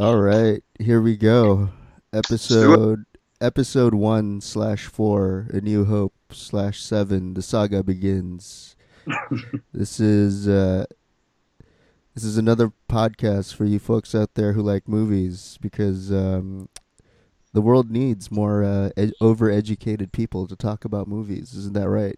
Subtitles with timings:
[0.00, 1.68] All right, here we go.
[2.10, 3.04] Episode
[3.38, 7.34] episode one slash four, A New Hope slash seven.
[7.34, 8.76] The saga begins.
[9.74, 10.86] this is uh,
[12.14, 16.70] this is another podcast for you folks out there who like movies because um,
[17.52, 21.52] the world needs more uh, ed- overeducated people to talk about movies.
[21.52, 22.16] Isn't that right?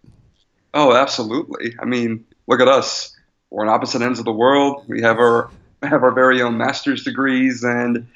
[0.73, 1.75] Oh, absolutely.
[1.81, 3.13] I mean, look at us.
[3.49, 4.85] We're on opposite ends of the world.
[4.87, 5.51] We have our
[5.87, 8.07] have our very own master's degrees, and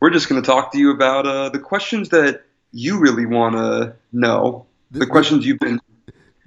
[0.00, 3.56] we're just going to talk to you about uh, the questions that you really want
[3.56, 4.66] to know.
[4.90, 5.80] The questions you've been.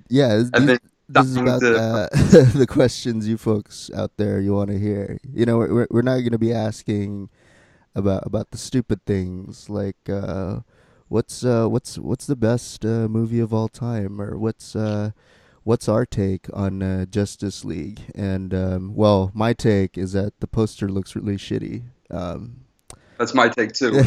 [0.09, 0.79] Yeah, have these- been
[1.09, 2.07] this is about to- uh,
[2.57, 5.19] the questions you folks out there you want to hear.
[5.33, 7.29] You know, we're we're not going to be asking
[7.95, 10.59] about about the stupid things like uh,
[11.09, 15.11] what's uh, what's what's the best uh, movie of all time, or what's uh,
[15.63, 18.01] what's our take on uh, Justice League.
[18.15, 21.83] And um, well, my take is that the poster looks really shitty.
[22.09, 22.57] Um,
[23.17, 24.03] That's my take too.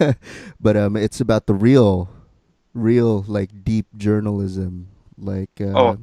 [0.60, 2.08] but um, it's about the real,
[2.74, 4.88] real like deep journalism.
[5.18, 5.98] Like, uh, Oh,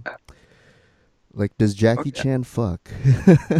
[1.34, 2.12] like does Jackie Okay.
[2.12, 2.90] Chan fuck?
[3.28, 3.60] yeah,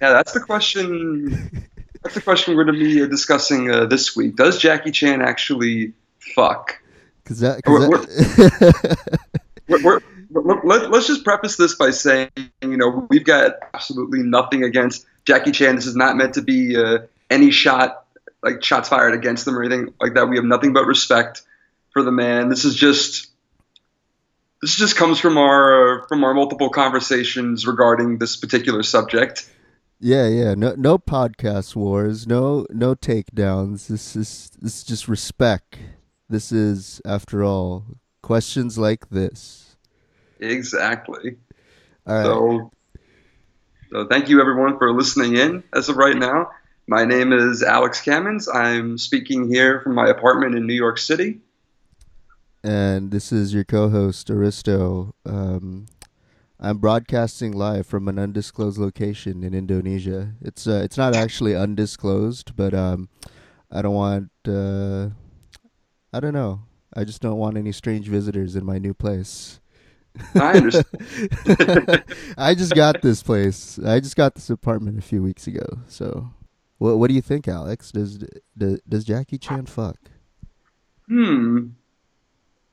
[0.00, 1.68] that's the question.
[2.02, 4.36] That's the question we're going to be uh, discussing uh, this week.
[4.36, 5.92] Does Jackie Chan actually
[6.34, 6.78] fuck?
[7.24, 9.06] Cause that, We're- that
[9.68, 10.00] we're, we're-
[10.32, 12.30] let, let's just preface this by saying,
[12.62, 15.76] you know, we've got absolutely nothing against Jackie Chan.
[15.76, 18.04] This is not meant to be uh, any shot,
[18.42, 20.28] like shots fired against them or anything like that.
[20.28, 21.42] We have nothing but respect
[21.92, 22.48] for the man.
[22.48, 23.30] This is just,
[24.60, 29.48] this just comes from our from our multiple conversations regarding this particular subject.
[30.02, 33.86] yeah, yeah, no, no podcast wars, no, no takedowns.
[33.86, 35.78] This is this is just respect.
[36.28, 37.84] This is, after all,
[38.20, 39.61] questions like this.
[40.42, 41.36] Exactly.
[42.04, 42.24] Right.
[42.24, 42.70] So,
[43.90, 46.50] so thank you everyone for listening in as of right now.
[46.88, 48.52] My name is Alex Cammons.
[48.52, 51.40] I'm speaking here from my apartment in New York City.
[52.64, 55.14] and this is your co-host Aristo.
[55.26, 55.86] Um,
[56.60, 60.34] I'm broadcasting live from an undisclosed location in Indonesia.
[60.40, 63.08] It's uh, it's not actually undisclosed, but um,
[63.70, 65.08] I don't want uh,
[66.12, 66.62] I don't know.
[66.94, 69.60] I just don't want any strange visitors in my new place.
[70.34, 72.04] I understand.
[72.36, 73.78] I just got this place.
[73.78, 75.66] I just got this apartment a few weeks ago.
[75.88, 76.30] So,
[76.78, 77.92] what what do you think, Alex?
[77.92, 78.24] Does
[78.56, 79.96] does, does Jackie Chan fuck?
[81.08, 81.68] Hmm.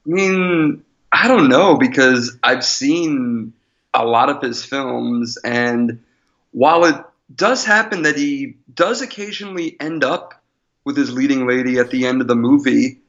[0.06, 3.54] I mean, I don't know because I've seen
[3.94, 6.04] a lot of his films, and
[6.52, 6.96] while it
[7.34, 10.42] does happen that he does occasionally end up
[10.84, 13.02] with his leading lady at the end of the movie,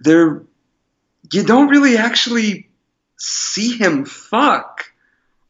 [0.00, 0.42] there
[1.32, 2.68] you don't really actually
[3.18, 4.92] see him fuck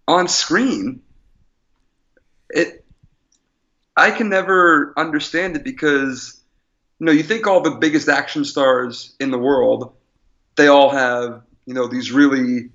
[0.06, 1.02] on screen.
[2.50, 2.84] It
[3.96, 6.40] I can never understand it because
[6.98, 9.94] you know, you think all the biggest action stars in the world,
[10.56, 12.70] they all have, you know, these really,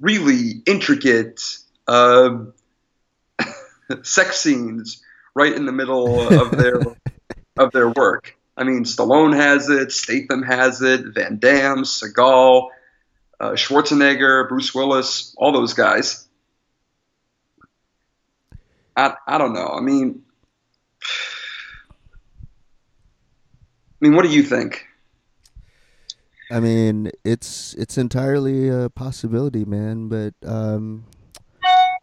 [0.00, 1.40] really intricate
[1.86, 2.38] uh,
[4.02, 5.02] sex scenes
[5.34, 6.80] right in the middle of their
[7.56, 8.36] of their work.
[8.56, 12.70] I mean, Stallone has it, Statham has it, Van Damme, Seagal,
[13.40, 16.26] uh, Schwarzenegger, Bruce Willis, all those guys.
[18.96, 19.68] I, I don't know.
[19.68, 20.22] I mean,
[24.00, 24.86] I mean, what do you think?
[26.50, 30.08] I mean, it's it's entirely a possibility, man.
[30.08, 31.04] But um,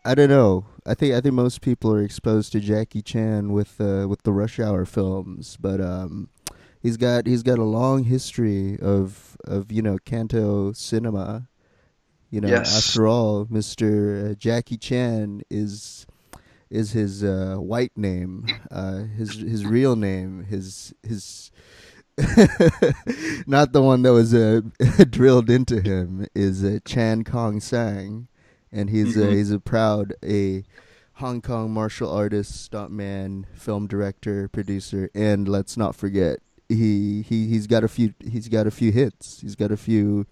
[0.06, 0.66] I don't know.
[0.86, 4.34] I think I think most people are exposed to Jackie Chan with uh, with the
[4.34, 6.30] Rush Hour films, but um,
[6.84, 11.48] he's got he's got a long history of of you know Canto cinema.
[12.30, 12.88] You know, Yes.
[12.90, 16.06] after all, Mister uh, Jackie Chan is
[16.70, 21.52] is his uh, white name, uh, his his real name, his his
[23.48, 24.62] not the one that was uh,
[25.10, 28.28] drilled into him is uh, Chan Kong Sang,
[28.72, 29.34] and he's uh, Mhm.
[29.36, 30.64] he's a proud a
[31.18, 36.40] Hong Kong martial artist, stuntman, film director, producer, and let's not forget
[36.75, 39.40] he he he's got a few he's got a few hits.
[39.42, 40.25] He's got a few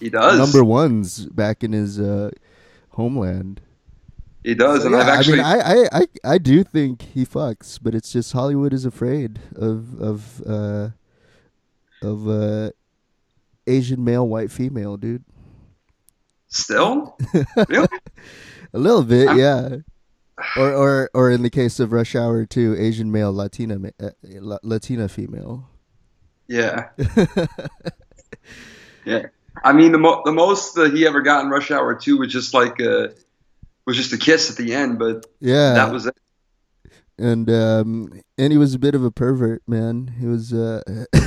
[0.00, 0.38] He does.
[0.38, 2.30] number ones back in his uh,
[2.90, 3.60] homeland.
[4.44, 5.40] he does, and I've actually.
[5.40, 8.84] I mean, I, I, I, I do think he fucks, but it's just Hollywood is
[8.84, 10.90] afraid of of uh,
[12.02, 12.70] of uh,
[13.66, 15.24] Asian male, white female, dude.
[16.48, 17.16] Still?
[17.68, 17.88] Really?
[18.72, 19.76] A little bit, I'm- yeah.
[20.56, 24.10] Or or or in the case of Rush Hour Two, Asian male, Latina uh,
[24.62, 25.68] Latina female.
[26.46, 26.88] Yeah.
[29.04, 29.26] Yeah.
[29.64, 32.30] I mean, the, mo- the most that he ever got in Rush Hour 2 was
[32.32, 33.12] just like a,
[33.86, 36.14] was just a kiss at the end, but Yeah, that was it.
[37.18, 40.14] and um, and he was a bit of a pervert, man.
[40.20, 40.82] He was uh,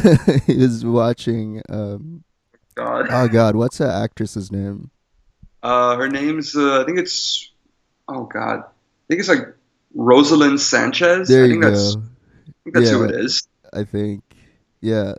[0.46, 1.62] he was watching.
[1.70, 2.24] Um,
[2.76, 3.08] God.
[3.10, 4.92] oh God, what's that actress's name?
[5.64, 7.52] Uh, her name's uh, I think it's
[8.08, 8.64] oh God,
[9.12, 9.46] think it's like
[9.96, 11.28] Roselyn Sanchez.
[11.28, 12.02] There I you think that's go.
[12.02, 13.46] I think that's who it is.
[13.74, 14.24] I think,
[14.80, 15.16] yeah.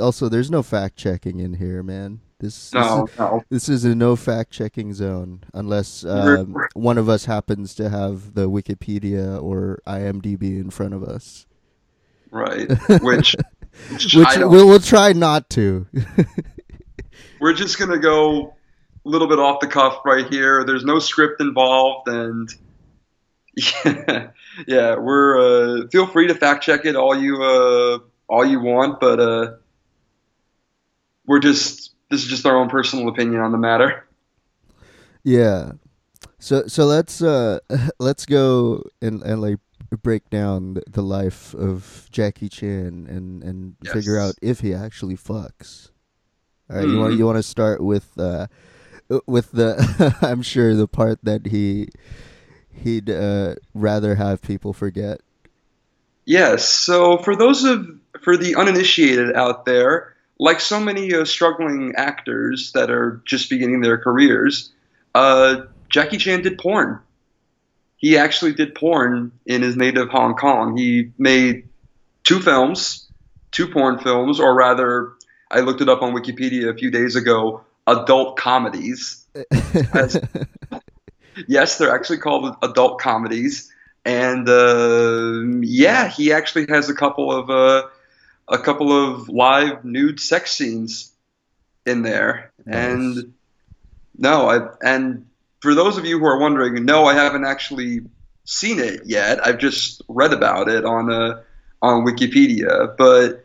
[0.00, 2.20] Also, there's no fact checking in here, man.
[2.40, 3.42] This this, No, is, no.
[3.50, 8.34] this is a no fact checking zone unless um, one of us happens to have
[8.34, 11.46] the Wikipedia or IMDb in front of us,
[12.30, 12.70] Right.
[13.02, 13.34] Which,
[13.90, 15.86] which which we'll we'll try not to.
[17.40, 18.54] We're just gonna go
[19.04, 20.64] a little bit off the cuff right here.
[20.64, 22.48] There's no script involved, and
[23.84, 24.30] yeah,
[24.66, 24.96] yeah.
[24.96, 25.38] We're
[25.84, 29.52] uh, feel free to fact check it all you uh, all you want, but uh,
[31.26, 34.06] we're just this is just our own personal opinion on the matter.
[35.24, 35.72] Yeah.
[36.38, 37.60] So so let's uh
[38.00, 39.58] let's go and and like
[40.02, 43.92] break down the, life of Jackie Chan and and Yes.
[43.92, 45.90] figure out if he actually fucks.
[46.70, 47.18] All right, you want Mhm.
[47.18, 48.48] you want to start with uh
[49.26, 51.88] with the I'm sure the part that he
[52.82, 55.20] he'd uh rather have people forget.
[56.24, 56.68] Yes.
[56.68, 57.88] So for those of
[58.22, 63.80] for the uninitiated out there, like so many uh, struggling actors that are just beginning
[63.80, 64.70] their careers,
[65.14, 67.00] uh, Jackie Chan did porn.
[67.96, 70.76] He actually did porn in his native Hong Kong.
[70.76, 71.68] He made
[72.22, 73.08] two films,
[73.50, 75.12] two porn films, or rather,
[75.50, 77.62] I looked it up on Wikipedia a few days ago.
[77.86, 79.26] Adult comedies.
[79.94, 80.20] As-
[81.46, 83.70] Yes, they're actually called adult comedies,
[84.04, 87.88] and uh, yeah, he actually has a couple of uh,
[88.48, 91.12] a couple of live nude sex scenes
[91.86, 92.52] in there.
[92.64, 92.76] Nice.
[92.76, 93.34] And
[94.16, 95.26] no, I and
[95.60, 98.00] for those of you who are wondering, no, I haven't actually
[98.44, 99.46] seen it yet.
[99.46, 101.42] I've just read about it on uh,
[101.82, 103.44] on Wikipedia, but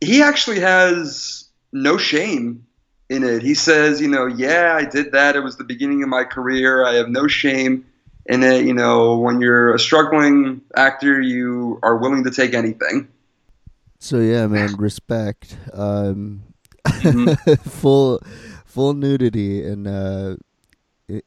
[0.00, 2.66] he actually has no shame
[3.10, 3.42] in it.
[3.42, 5.36] He says, you know, yeah, I did that.
[5.36, 6.86] It was the beginning of my career.
[6.86, 7.84] I have no shame
[8.26, 8.64] in it.
[8.64, 13.08] You know, when you're a struggling actor, you are willing to take anything.
[13.98, 15.58] So yeah, man, respect.
[15.74, 16.44] Um,
[16.86, 17.58] Mhm.
[17.70, 18.22] full,
[18.64, 20.36] full nudity in uh,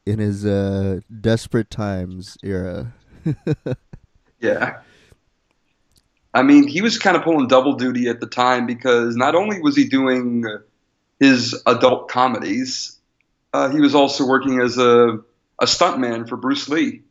[0.04, 2.92] in his uh, desperate times era.
[4.40, 4.80] Yeah.
[6.34, 9.58] I mean, he was kind of pulling double duty at the time because not only
[9.62, 10.44] was he doing
[11.18, 12.98] his adult comedies,
[13.52, 15.20] uh, he was also working as a
[15.60, 17.02] a stuntman for Bruce Lee.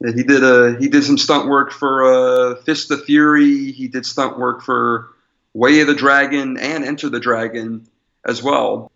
[0.00, 3.72] Yeah, He did a he did some stunt work for uh, Fist of Fury.
[3.72, 5.08] He did stunt work for
[5.54, 7.86] Way of the Dragon and Enter the Dragon
[8.24, 8.90] as well.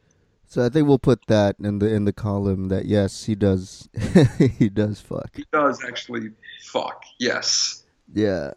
[0.47, 3.89] So I think we'll put that in the in the column that yes, he does
[4.59, 5.31] he does fuck.
[5.37, 6.31] He does actually
[6.63, 7.05] fuck.
[7.19, 7.83] Yes.
[8.13, 8.53] Yeah.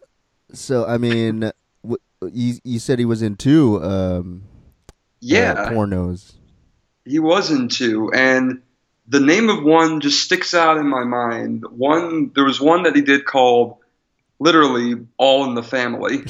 [0.52, 1.52] So I mean,
[2.32, 4.42] you you said he was in two um
[5.24, 5.52] Yeah.
[5.52, 6.32] uh, pornos.
[7.04, 8.62] he was into and
[9.08, 12.94] the name of one just sticks out in my mind one there was one that
[12.96, 13.76] he did called
[14.38, 16.16] literally all in the family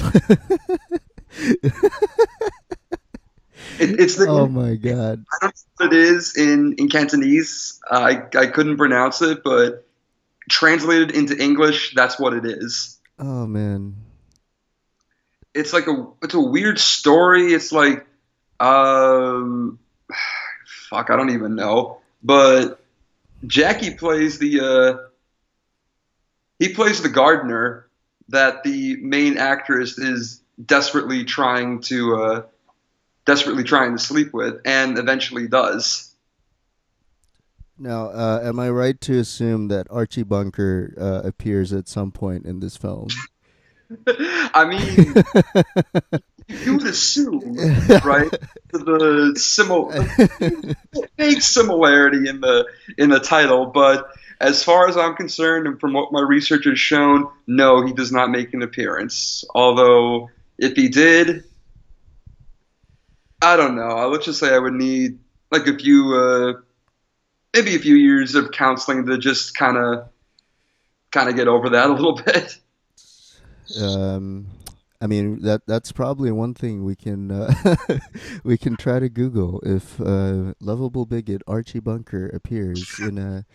[3.79, 5.25] it, it's the oh my god.
[5.31, 9.85] i don't know what it is in in cantonese i i couldn't pronounce it but
[10.49, 13.95] translated into english that's what it is Oh man.
[15.53, 17.53] it's like a it's a weird story.
[17.53, 18.05] It's like
[18.59, 19.79] um
[20.89, 21.99] fuck, I don't even know.
[22.23, 22.83] But
[23.45, 24.97] Jackie plays the uh
[26.59, 27.87] he plays the gardener
[28.29, 32.41] that the main actress is desperately trying to uh
[33.25, 36.11] desperately trying to sleep with and eventually does.
[37.77, 42.45] Now, uh, am I right to assume that Archie Bunker uh, appears at some point
[42.45, 43.09] in this film?
[44.53, 45.13] I mean,
[46.63, 47.55] you would assume,
[48.03, 48.31] right?
[48.71, 50.75] The simil-
[51.17, 52.65] big similarity in the
[52.97, 56.79] in the title, but as far as I'm concerned, and from what my research has
[56.79, 59.43] shown, no, he does not make an appearance.
[59.53, 61.43] Although, if he did,
[63.41, 63.97] I don't know.
[63.97, 65.19] Uh, Let's just say I would need
[65.51, 66.53] like a few, uh,
[67.53, 70.09] maybe a few years of counseling to just kind of,
[71.11, 72.57] kind of get over that a little bit.
[73.81, 74.47] Um,
[75.01, 77.75] I mean that that's probably one thing we can uh,
[78.43, 83.45] we can try to Google if uh, lovable bigot Archie Bunker appears in a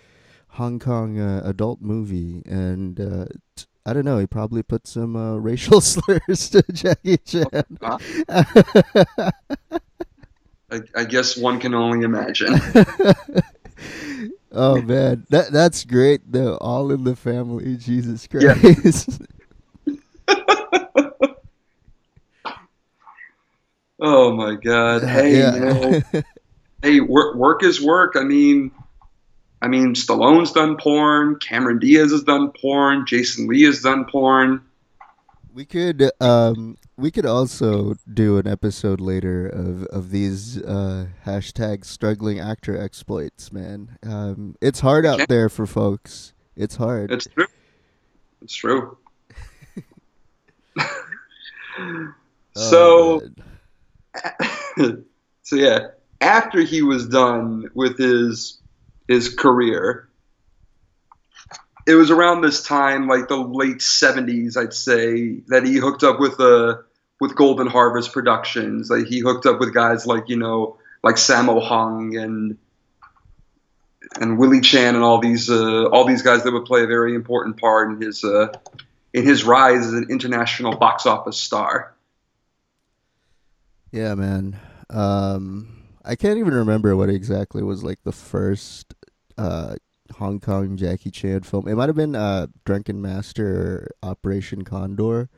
[0.54, 3.26] Hong Kong uh, adult movie, and uh,
[3.56, 7.78] t- I don't know, he probably put some uh, racial slurs to Jackie Chan.
[10.70, 12.54] I, I guess one can only imagine.
[14.52, 16.56] oh man, that that's great though.
[16.58, 19.08] All in the family, Jesus Christ.
[19.20, 19.26] Yeah.
[24.00, 25.02] Oh my God!
[25.02, 25.54] Hey, yeah.
[25.54, 25.60] you
[26.12, 26.22] know,
[26.82, 28.14] hey, work, work is work.
[28.16, 28.72] I mean,
[29.62, 31.36] I mean, Stallone's done porn.
[31.36, 33.04] Cameron Diaz has done porn.
[33.06, 34.62] Jason Lee has done porn.
[35.52, 41.84] We could um we could also do an episode later of of these uh hashtag
[41.84, 43.98] struggling actor exploits, man.
[44.04, 46.34] Um it's hard out there for folks.
[46.56, 47.10] It's hard.
[47.10, 47.46] It's true.
[48.42, 48.96] It's true.
[52.54, 53.20] so oh,
[55.42, 55.88] so yeah,
[56.20, 58.58] after he was done with his
[59.08, 60.08] his career,
[61.86, 66.20] it was around this time, like the late '70s, I'd say, that he hooked up
[66.20, 66.82] with the uh,
[67.20, 68.90] with Golden Harvest Productions.
[68.90, 72.58] Like he hooked up with guys like you know, like Sammo Hung and
[74.18, 77.14] and Willie Chan and all these uh, all these guys that would play a very
[77.14, 78.48] important part in his uh,
[79.12, 81.94] in his rise as an international box office star.
[83.92, 84.58] Yeah, man.
[84.88, 88.94] Um, I can't even remember what exactly was like the first
[89.36, 89.76] uh,
[90.16, 91.68] Hong Kong Jackie Chan film.
[91.68, 93.46] It might have been uh, Drunken Master
[94.02, 95.28] or Operation Condor,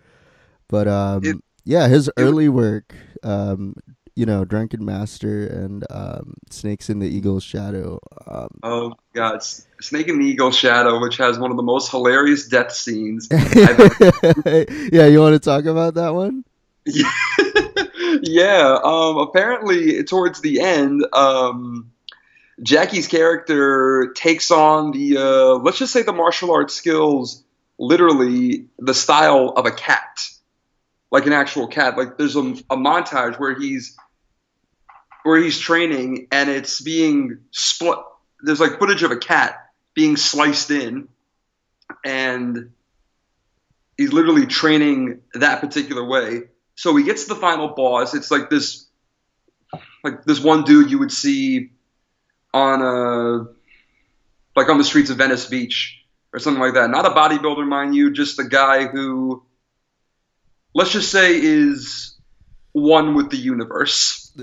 [0.69, 3.75] but um, it, yeah, his it, early work, um,
[4.15, 7.99] you know, Drunken Master and um, Snakes in the Eagle's Shadow.
[8.27, 9.43] Um, oh God,
[9.81, 13.29] Snake in the Eagle's Shadow, which has one of the most hilarious death scenes.
[13.31, 16.45] yeah, you want to talk about that one?
[16.85, 17.13] Yeah,
[18.23, 18.79] yeah.
[18.83, 21.93] Um, apparently, towards the end, um,
[22.63, 27.43] Jackie's character takes on the uh, let's just say the martial arts skills,
[27.79, 30.29] literally the style of a cat,
[31.11, 31.97] like an actual cat.
[31.97, 33.97] Like there's a, a montage where he's
[35.23, 37.99] where he's training and it's being split.
[38.43, 41.09] There's like footage of a cat being sliced in,
[42.05, 42.71] and
[43.97, 46.43] he's literally training that particular way.
[46.75, 48.15] So he gets to the final boss.
[48.15, 48.87] It's like this,
[50.03, 51.71] like this one dude you would see
[52.53, 53.47] on a
[54.57, 56.03] like on the streets of Venice Beach
[56.33, 56.91] or something like that.
[56.91, 59.43] Not a bodybuilder, mind you, just a guy who,
[60.75, 62.17] let's just say, is
[62.73, 64.33] one with the universe.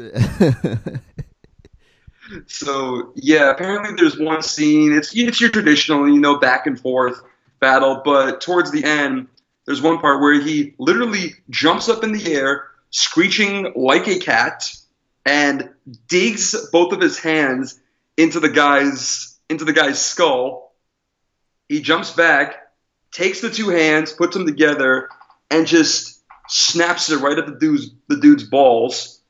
[2.47, 4.93] so yeah, apparently there's one scene.
[4.93, 7.21] It's it's your traditional, you know, back and forth
[7.59, 9.27] battle, but towards the end,
[9.69, 14.67] there's one part where he literally jumps up in the air, screeching like a cat,
[15.27, 15.69] and
[16.07, 17.79] digs both of his hands
[18.17, 20.73] into the guy's into the guy's skull.
[21.67, 22.55] He jumps back,
[23.11, 25.07] takes the two hands, puts them together,
[25.51, 29.21] and just snaps it right at the dude's the dude's balls.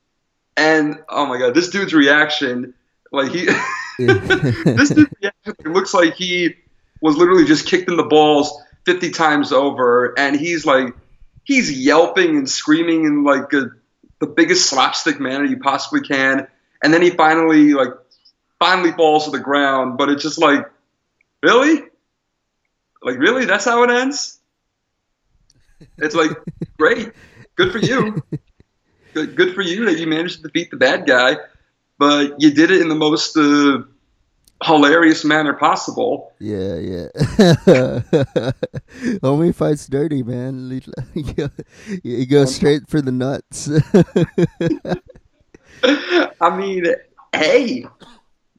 [0.56, 2.72] And oh my god, this dude's reaction,
[3.12, 3.44] like he,
[3.98, 6.54] this dude's reaction looks like he
[7.02, 8.58] was literally just kicked in the balls
[8.90, 10.96] 50 times over, and he's like,
[11.44, 13.70] he's yelping and screaming in like a,
[14.18, 16.48] the biggest slapstick manner you possibly can.
[16.82, 17.92] And then he finally like
[18.58, 20.68] finally falls to the ground, but it's just like,
[21.40, 21.82] really?
[23.00, 23.44] Like, really?
[23.44, 24.40] That's how it ends?
[25.98, 26.32] It's like,
[26.76, 27.12] great.
[27.54, 28.20] Good for you.
[29.14, 31.36] Good, good for you that you managed to defeat the bad guy,
[31.96, 33.82] but you did it in the most uh,
[34.62, 36.32] hilarious manner possible.
[36.38, 37.06] Yeah, yeah.
[39.22, 40.80] Homie fights dirty, man.
[42.02, 43.70] He goes straight for the nuts.
[46.40, 46.86] I mean,
[47.34, 47.86] hey,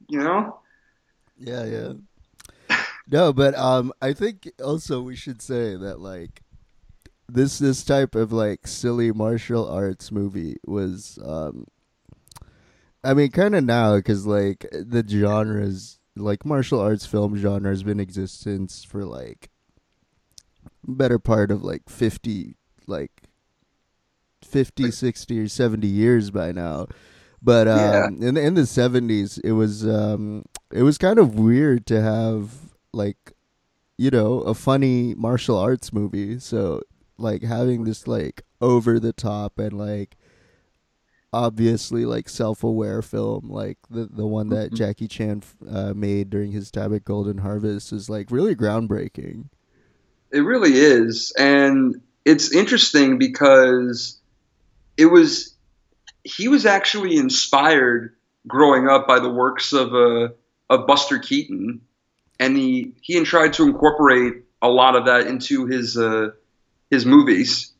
[0.08, 0.58] you know?
[1.38, 1.92] Yeah, yeah.
[3.08, 6.42] No, but um, I think also we should say that like
[7.28, 11.66] this this type of like silly martial arts movie was um,
[13.04, 17.82] I mean, kind of now because like the genres like martial arts film genre has
[17.82, 19.50] been in existence for like
[20.84, 22.56] better part of like 50
[22.86, 23.22] like
[24.42, 26.86] 50 60 or 70 years by now
[27.42, 27.78] but um,
[28.20, 28.28] yeah.
[28.28, 32.52] in in the seventies, it was um, it was kind of weird to have
[32.92, 33.32] like
[33.98, 36.38] you know a funny martial arts movie.
[36.38, 36.82] So
[37.18, 40.16] like having this like over the top and like
[41.32, 44.76] obviously like self-aware film like the the one that mm-hmm.
[44.76, 49.46] Jackie Chan uh, made during his time at Golden Harvest is like really groundbreaking.
[50.30, 54.18] It really is, and it's interesting because
[54.96, 55.54] it was
[56.24, 58.14] he was actually inspired
[58.46, 60.28] growing up by the works of uh,
[60.70, 61.80] of Buster Keaton,
[62.38, 66.30] and he he tried to incorporate a lot of that into his uh,
[66.90, 67.71] his movies,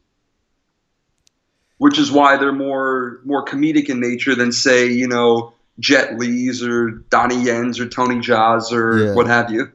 [1.83, 6.63] which is why they're more more comedic in nature than say you know Jet Li's
[6.63, 9.15] or Donnie Yen's or Tony Jaa's or Yeah.
[9.17, 9.73] what have you.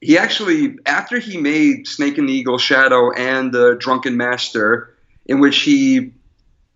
[0.00, 5.40] He actually, after he made Snake and the Eagle Shadow and uh, Drunken Master, in
[5.40, 6.12] which he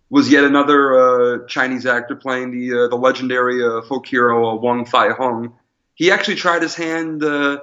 [0.08, 4.54] was yet another uh, Chinese actor playing the uh, the legendary uh, folk hero uh,
[4.56, 5.52] Wong Fei Hung,
[5.94, 7.58] he actually tried his hand uh,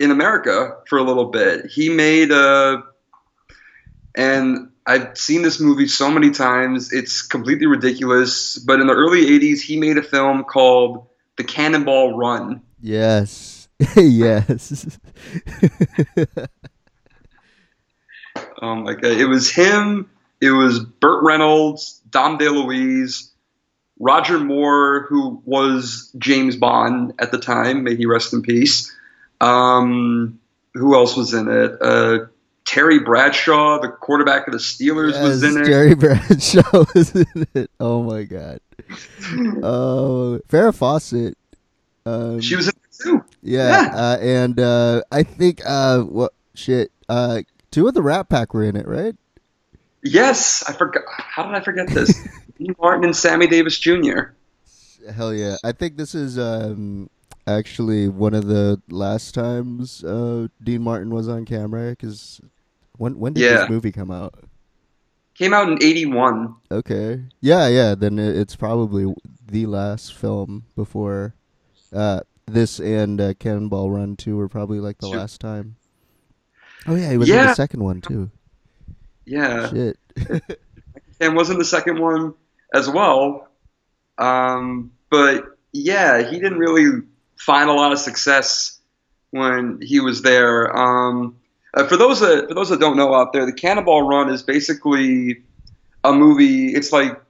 [0.00, 1.66] in America for a little bit.
[1.66, 2.82] He made uh,
[4.16, 6.92] and I've seen this movie so many times.
[6.92, 8.58] It's completely ridiculous.
[8.58, 12.62] But in the early '80s, he made a film called The Cannonball Run.
[12.80, 13.68] Yes.
[13.96, 14.98] yes.
[18.62, 19.12] Oh my god!
[19.12, 20.08] It was him.
[20.40, 23.30] It was Burt Reynolds, Dom DeLuise,
[23.98, 27.82] Roger Moore, who was James Bond at the time.
[27.82, 28.94] May he rest in peace.
[29.40, 30.38] Um,
[30.74, 31.76] who else was in it?
[31.80, 32.26] Uh,
[32.64, 35.64] Terry Bradshaw, the quarterback of the Steelers, was in it.
[35.66, 37.70] Terry Bradshaw was in it.
[37.80, 38.60] Oh my god.
[39.62, 41.36] Oh, Farrah Fawcett.
[42.06, 43.24] Um, She was in it too.
[43.42, 43.94] yeah, yeah.
[43.96, 46.90] Uh, and uh, I think uh, what shit.
[47.08, 49.14] Uh, two of the Rat Pack were in it, right?
[50.02, 51.04] Yes, I forgot.
[51.08, 52.12] How did I forget this?
[52.58, 54.32] Dean Martin and Sammy Davis Jr.
[55.14, 55.56] Hell yeah!
[55.64, 57.08] I think this is um,
[57.46, 61.90] actually one of the last times uh, Dean Martin was on camera.
[61.90, 62.40] Because
[62.96, 63.58] when when did Yeah.
[63.60, 64.34] this movie come out?
[65.34, 66.54] Came out in '81.
[66.70, 67.94] Okay, yeah, yeah.
[67.94, 69.12] Then it's probably
[69.46, 71.34] the last film before
[71.92, 75.76] uh, this and uh, Cannonball Run two were probably like the last time.
[76.86, 78.30] Oh yeah, he was in the second one too.
[79.24, 79.70] Yeah.
[79.70, 79.98] Shit.
[81.20, 82.34] and wasn't the second one
[82.74, 83.48] as well.
[84.18, 87.02] Um, but yeah, he didn't really
[87.44, 88.78] find a lot of success
[89.30, 90.74] when he was there.
[90.76, 91.36] Um,
[91.74, 94.42] uh, for those that for those that don't know out there, the Cannonball Run is
[94.42, 95.42] basically
[96.04, 96.68] a movie.
[96.68, 97.20] It's like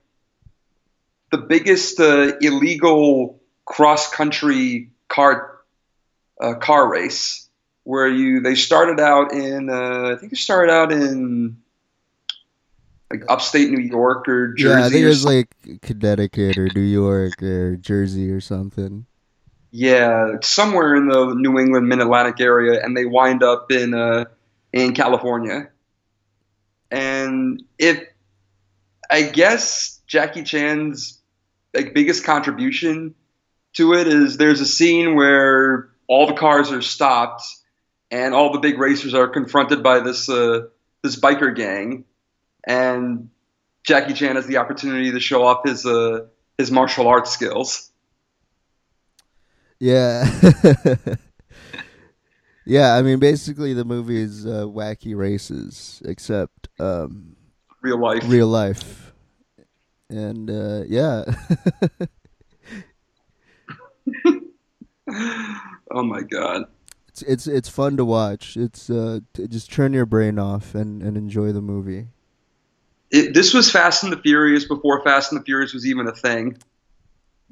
[1.30, 5.60] the biggest uh, illegal cross country car
[6.40, 7.48] uh, car race
[7.84, 11.56] where you they started out in uh, I think it started out in
[13.10, 14.80] like upstate New York or Jersey.
[14.80, 15.48] yeah, I think it was like
[15.82, 19.06] Connecticut or New York or Jersey or something.
[19.74, 24.26] Yeah, somewhere in the New England Mid Atlantic area, and they wind up in uh,
[24.70, 25.70] in California.
[26.90, 28.04] And if
[29.10, 31.22] I guess Jackie Chan's
[31.72, 33.14] like biggest contribution
[33.74, 37.42] to it is there's a scene where all the cars are stopped
[38.10, 40.66] and all the big racers are confronted by this uh,
[41.02, 42.04] this biker gang,
[42.66, 43.30] and
[43.84, 46.26] Jackie Chan has the opportunity to show off his uh,
[46.58, 47.88] his martial arts skills.
[49.82, 50.30] Yeah.
[52.64, 57.34] yeah, I mean, basically, the movie is uh, wacky races, except um,
[57.80, 58.22] Real life.
[58.28, 59.12] real life.
[60.08, 61.24] And uh, yeah,
[65.90, 66.66] oh my god.
[67.08, 68.56] it's it's it's fun to watch.
[68.56, 69.18] It's uh,
[69.48, 72.06] just turn your brain off and, and enjoy the movie.
[73.10, 76.14] It, this was Fast and the Furious before Fast and the Furious was even a
[76.14, 76.56] thing.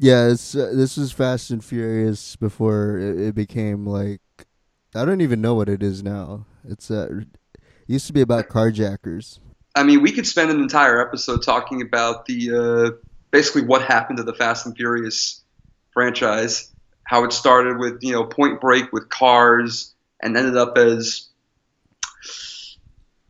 [0.03, 4.23] Yeah, it's, uh, this was Fast and Furious before it, it became like
[4.95, 6.47] I don't even know what it is now.
[6.67, 9.41] It's uh, it used to be about carjackers.
[9.77, 14.17] I mean, we could spend an entire episode talking about the uh, basically what happened
[14.17, 15.43] to the Fast and Furious
[15.93, 16.73] franchise,
[17.05, 21.29] how it started with you know Point Break with cars and ended up as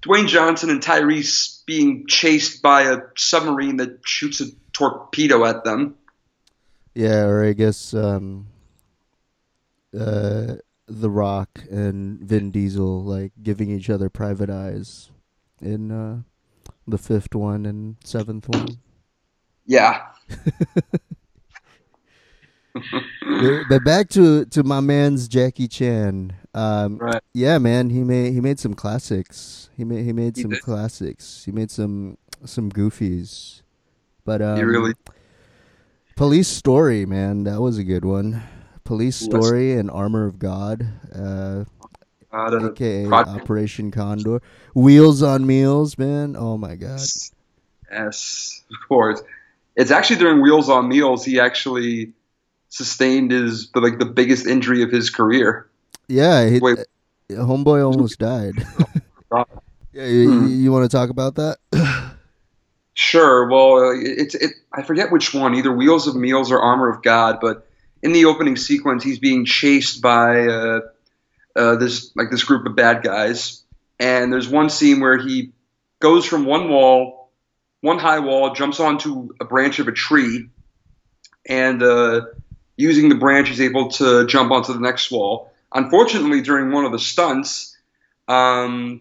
[0.03, 5.97] Dwayne Johnson and Tyrese being chased by a submarine that shoots a torpedo at them.
[7.01, 8.49] Yeah, or I guess um,
[9.99, 15.11] uh, The Rock and Vin Diesel like giving each other private eyes
[15.63, 16.21] in uh,
[16.87, 18.81] the fifth one and seventh one.
[19.65, 20.09] Yeah,
[23.71, 26.35] but back to to my man's Jackie Chan.
[26.53, 27.23] Um, right.
[27.33, 29.71] yeah, man, he made he made some classics.
[29.75, 30.61] He made he made He some did.
[30.61, 31.47] classics.
[31.47, 33.63] He made some some goofies.
[34.27, 34.93] But um, He really
[36.21, 38.43] Police Story, man, that was a good one.
[38.85, 41.65] Police Story and Armor of God, uh,
[42.31, 44.43] aka Project- Operation Condor.
[44.75, 46.37] Wheels on Meals, man.
[46.37, 47.01] Oh my god.
[47.91, 49.23] Yes, of course.
[49.77, 52.13] It's actually during Wheels on Meals he actually
[52.69, 55.71] sustained his the, like the biggest injury of his career.
[56.07, 56.81] Yeah, he, Wait.
[56.81, 56.85] uh,
[57.33, 58.57] homeboy almost died.
[59.93, 60.47] Yeah, you, Hmm.
[60.47, 61.57] you want to talk about that?
[63.01, 63.49] Sure.
[63.49, 64.51] Well, uh, it's it.
[64.71, 67.39] I forget which one, either Wheels of Meals or Armor of God.
[67.41, 67.67] But
[68.03, 70.81] in the opening sequence, he's being chased by uh,
[71.57, 73.63] uh, this like this group of bad guys,
[73.99, 75.53] and there's one scene where he
[75.99, 77.31] goes from one wall,
[77.81, 80.51] one high wall, jumps onto a branch of a tree,
[81.49, 82.27] and uh,
[82.77, 85.51] using the branch, he's able to jump onto the next wall.
[85.73, 87.79] Unfortunately, during one of the stunts,
[88.29, 89.01] um,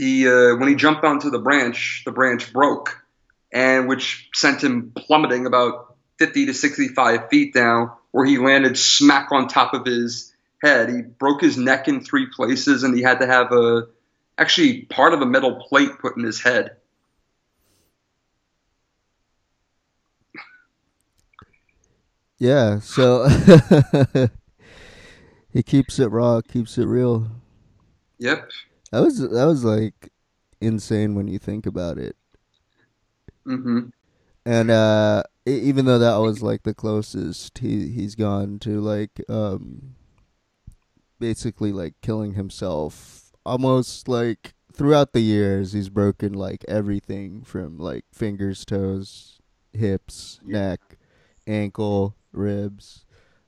[0.00, 3.04] the uh, when he jumped onto the branch, the branch broke,
[3.52, 9.30] and which sent him plummeting about 50 to 65 feet down, where he landed smack
[9.30, 10.32] on top of his
[10.62, 10.88] head.
[10.88, 13.88] He broke his neck in three places, and he had to have a
[14.38, 16.76] actually part of a metal plate put in his head.
[22.38, 23.28] Yeah, so
[25.52, 27.30] he keeps it raw, keeps it real.
[28.18, 28.48] Yep.
[28.90, 30.12] That was that was like
[30.60, 32.16] insane when you think about it.
[33.44, 33.90] hmm
[34.44, 39.94] And uh even though that was like the closest he he's gone to like um
[41.18, 48.04] basically like killing himself almost like throughout the years he's broken like everything from like
[48.12, 49.38] fingers, toes,
[49.72, 50.80] hips, neck,
[51.46, 53.04] ankle, ribs.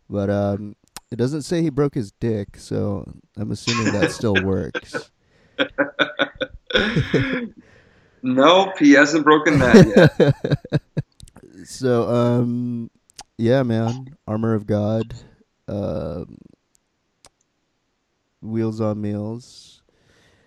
[0.09, 0.77] But um
[1.11, 5.11] it doesn't say he broke his dick, so I'm assuming that still works.
[8.23, 10.35] nope, he hasn't broken that yet.
[11.65, 12.91] so um
[13.39, 15.15] yeah man armor of god
[15.69, 16.37] um
[18.41, 19.83] wheels on meals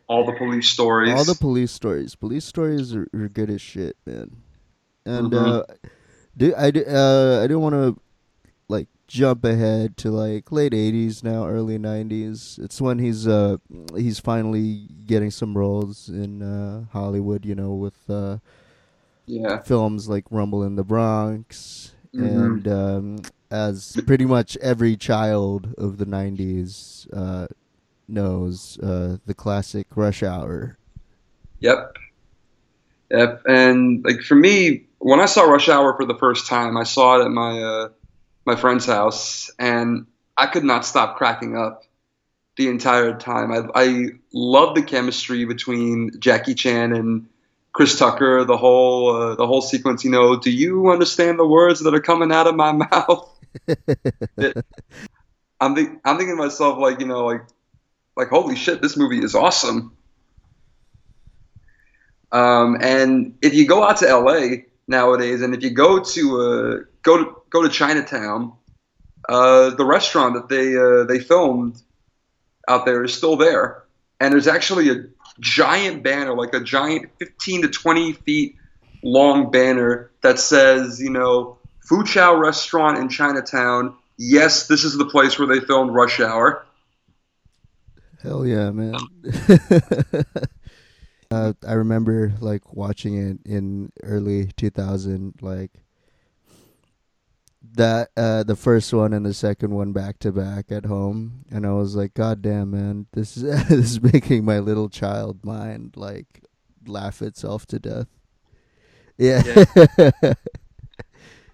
[0.08, 1.14] All the police stories.
[1.16, 4.36] all the police stories police stories are, are good as shit man
[5.06, 5.48] and Mhm.
[5.62, 5.64] uh
[6.36, 7.98] do i do, uh i don't want to
[9.08, 13.58] jump ahead to like late 80s now early 90s it's when he's uh
[13.96, 18.38] he's finally getting some roles in uh hollywood you know with uh
[19.28, 19.62] yeah.
[19.62, 22.26] films like Rumble in the Bronx, Mhm.
[22.46, 27.48] and um, as pretty much every child of the '90s uh,
[28.08, 30.78] knows, uh, the classic Rush Hour.
[31.60, 31.98] Yep.
[33.12, 33.42] Yep.
[33.48, 37.20] And like for me, when I saw Rush Hour for the first time, I saw
[37.20, 37.90] it at my uh,
[38.46, 40.06] my friend's house, and
[40.38, 41.84] I could not stop cracking up
[42.58, 43.52] the entire time.
[43.52, 47.28] I I love the chemistry between Jackie Chan and
[47.74, 48.46] Chris Tucker.
[48.46, 50.04] The whole uh, the whole sequence.
[50.04, 53.30] You know, do you understand the words that are coming out of my mouth?
[55.62, 57.42] I'm think, I'm thinking to myself like you know like
[58.16, 59.96] like holy shit, this movie is awesome.
[62.32, 66.78] Um, and if you go out to LA nowadays, and if you go to uh,
[67.06, 68.52] go to go to Chinatown,
[69.30, 71.82] uh, the restaurant that they uh, they filmed
[72.68, 73.84] out there is still there,
[74.20, 75.06] and there's actually a
[75.40, 78.56] giant banner, like a giant 15 to 20 feet
[79.04, 83.96] long banner that says, you know, Foo Chow Restaurant in Chinatown.
[84.18, 86.66] Yes, this is the place where they filmed Rush Hour.
[88.24, 88.96] Hell yeah, man!
[91.32, 95.72] uh, I remember like watching it in early 2000, like
[97.76, 101.66] that uh, the first one and the second one back to back at home, and
[101.66, 105.94] I was like, God damn, man, this is this is making my little child mind
[105.96, 106.44] like
[106.86, 108.08] laugh itself to death.
[109.18, 109.66] Yeah.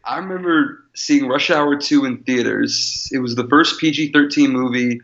[0.04, 3.08] I remember seeing Rush Hour 2 in theaters.
[3.12, 5.02] It was the first PG 13 movie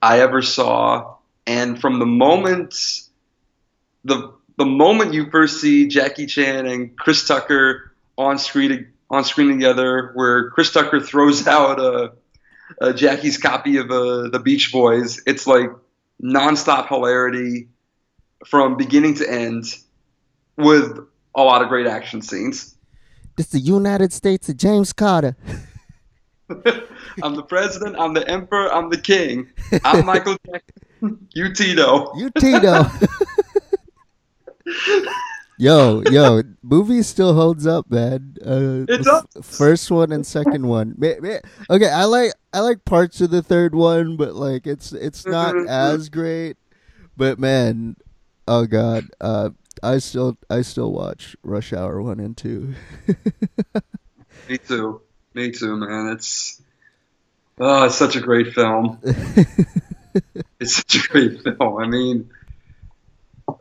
[0.00, 1.16] I ever saw.
[1.48, 2.74] And from the moment
[4.04, 9.48] the the moment you first see Jackie Chan and Chris Tucker on screen on screen
[9.48, 12.12] together, where Chris Tucker throws out a,
[12.80, 15.70] a Jackie's copy of uh, the Beach Boys, it's like
[16.22, 17.68] nonstop hilarity
[18.46, 19.64] from beginning to end,
[20.56, 20.98] with
[21.34, 22.74] a lot of great action scenes.
[23.38, 25.36] It's the United States of James Carter.
[27.22, 27.96] I'm the president.
[27.98, 28.72] I'm the emperor.
[28.72, 29.50] I'm the king.
[29.84, 30.82] I'm Michael Jackson.
[31.34, 32.10] You Tito.
[32.16, 32.86] You Tito.
[35.58, 38.36] Yo, yo, movie still holds up, man.
[38.44, 39.46] Uh, It the does.
[39.46, 40.96] First one and second one.
[41.02, 45.54] Okay, I like I like parts of the third one, but like it's it's not
[45.54, 45.68] Mhm.
[45.68, 46.56] as great.
[47.16, 47.96] But man,
[48.46, 49.50] oh god, uh,
[49.82, 52.74] I still I still watch Rush Hour one and two.
[54.48, 55.00] Me too.
[55.34, 56.12] Me too, man.
[56.12, 56.60] It's
[57.58, 58.98] oh, it's such a great film.
[60.58, 61.76] It's such a great film.
[61.76, 62.30] I mean,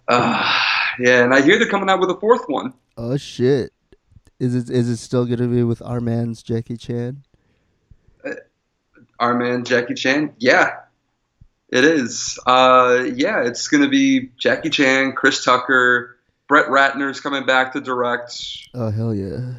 [0.07, 0.61] uh,
[0.99, 2.73] yeah, and I hear they're coming out with a fourth one.
[2.97, 3.71] oh shit,
[4.39, 7.23] is it is it still gonna be with our man's Jackie Chan?
[9.19, 10.33] Our man Jackie Chan.
[10.39, 10.71] Yeah,
[11.69, 12.37] it is.
[12.45, 16.17] Uh, yeah, it's gonna be Jackie Chan, Chris Tucker,
[16.47, 18.37] Brett Ratner's coming back to direct.
[18.73, 19.53] Oh hell yeah.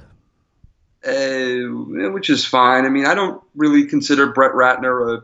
[1.07, 2.85] uh, which is fine.
[2.85, 5.23] I mean, I don't really consider Brett Ratner a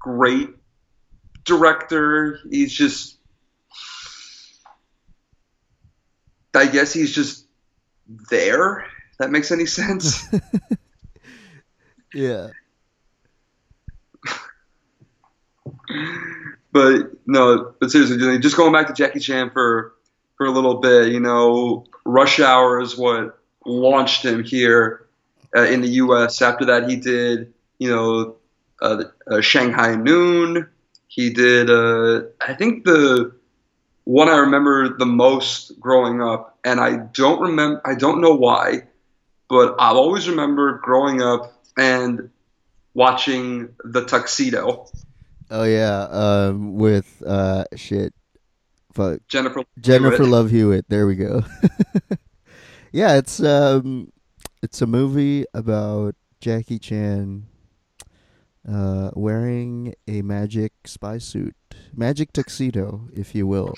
[0.00, 0.50] great
[1.44, 2.40] director.
[2.50, 3.15] He's just,
[6.56, 7.46] I guess he's just
[8.30, 8.86] there
[9.18, 10.24] that makes any sense.
[12.14, 12.48] yeah.
[16.72, 19.94] but no, but seriously, just going back to Jackie Chan for
[20.36, 25.06] for a little bit, you know, Rush Hour is what launched him here
[25.56, 26.42] uh, in the U.S.
[26.42, 28.36] After that, he did, you know,
[28.82, 30.68] uh, uh, Shanghai Noon.
[31.08, 33.34] He did, uh, I think the
[34.06, 38.84] one I remember the most growing up, and I don't remember, I don't know why,
[39.48, 42.30] but I'll always remember growing up and
[42.94, 44.86] watching The Tuxedo.
[45.50, 48.14] Oh yeah, um, with uh, shit,
[48.94, 50.30] fuck Jennifer Jennifer Hewitt.
[50.30, 50.84] Love Hewitt.
[50.88, 51.42] There we go.
[52.92, 54.12] yeah, it's um,
[54.62, 57.46] it's a movie about Jackie Chan
[58.68, 61.56] uh, wearing a magic spy suit,
[61.92, 63.74] magic tuxedo, if you will,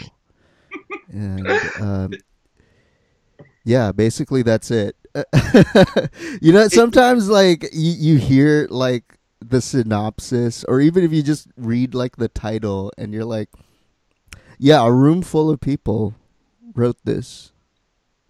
[1.11, 1.49] and
[1.81, 2.13] um,
[3.65, 4.97] yeah, basically that's it.
[6.41, 11.49] you know, sometimes like you, you hear like the synopsis, or even if you just
[11.57, 13.49] read like the title, and you're like,
[14.59, 16.15] yeah, a room full of people
[16.75, 17.53] wrote this,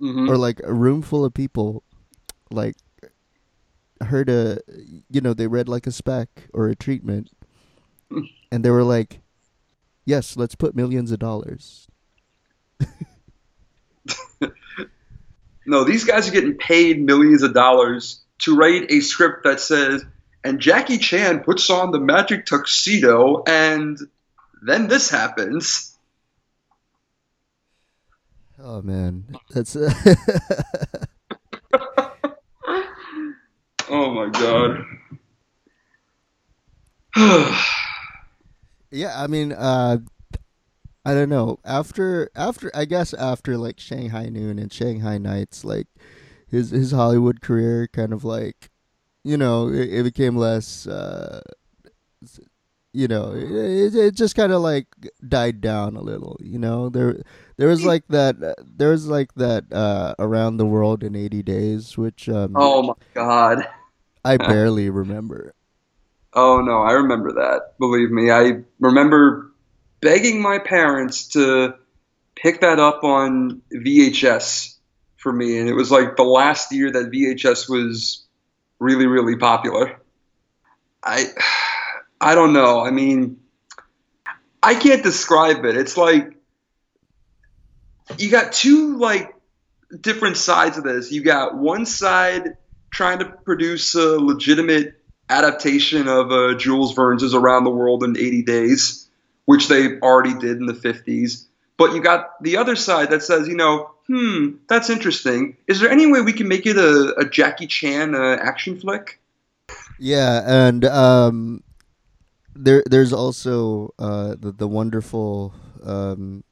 [0.00, 0.28] Mhm.
[0.28, 1.82] or like a room full of people
[2.50, 2.76] like
[4.00, 4.60] heard a
[5.10, 7.30] you know they read like a spec or a treatment
[8.52, 9.20] and they were like
[10.06, 11.87] yes let's put millions of dollars
[15.68, 20.02] No, these guys are getting paid millions of dollars to write a script that says,
[20.42, 23.98] and Jackie Chan puts on the magic tuxedo, and
[24.62, 25.94] then this happens.
[28.60, 29.76] oh man that's
[33.90, 34.84] Oh my god.
[38.90, 39.98] yeah i mean uh
[41.08, 45.86] i don't know after after i guess after like shanghai noon and shanghai nights like
[46.46, 48.70] his his hollywood career kind of like
[49.24, 51.40] you know it, it became less uh
[52.92, 54.86] you know it, it just kind of like
[55.26, 57.22] died down a little you know there
[57.56, 58.36] there was like that
[58.76, 62.94] there was like that uh around the world in 80 days which um oh my
[63.14, 63.66] god.
[64.26, 65.54] i barely remember
[66.34, 67.78] Oh no, I remember that.
[67.78, 69.47] Believe me, I remember
[70.00, 71.74] begging my parents to
[72.34, 74.76] pick that up on VHS
[75.16, 78.24] for me, and it was like the last year that VHS was
[78.78, 80.00] really, really popular.
[81.02, 81.26] I,
[82.20, 82.80] I don't know.
[82.80, 83.40] I mean,
[84.62, 85.76] I can't describe it.
[85.76, 86.36] It's like
[88.16, 89.34] you got two like
[90.00, 91.12] different sides of this.
[91.12, 92.56] You got one side
[92.90, 94.94] trying to produce a legitimate
[95.28, 99.07] adaptation of uh, Jules Verne's Around the World in 80 Days,
[99.48, 101.46] which they already did in the 50s.
[101.78, 105.56] But you got the other side that says, you know, hmm, that's interesting.
[105.66, 109.18] Is there any way we can make it a, a Jackie Chan uh, action flick?
[109.98, 111.62] Yeah, and um,
[112.54, 116.44] there there's also uh, the the wonderful um,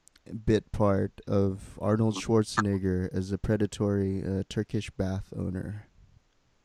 [0.45, 5.85] bit part of Arnold Schwarzenegger as a predatory uh, Turkish bath owner,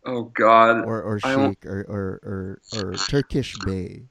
[0.06, 0.86] Oh God.
[0.86, 2.20] or or sheik, or or
[2.72, 4.04] or, or Turkish bey.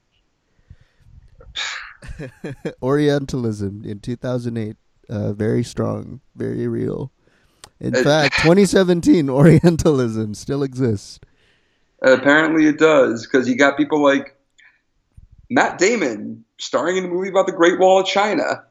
[2.82, 4.76] Orientalism in 2008,
[5.08, 7.12] uh, very strong, very real.
[7.80, 11.20] In Uh, fact, 2017 Orientalism still exists.
[12.02, 14.36] Apparently it does, because you got people like
[15.50, 18.64] Matt Damon starring in a movie about the Great Wall of China.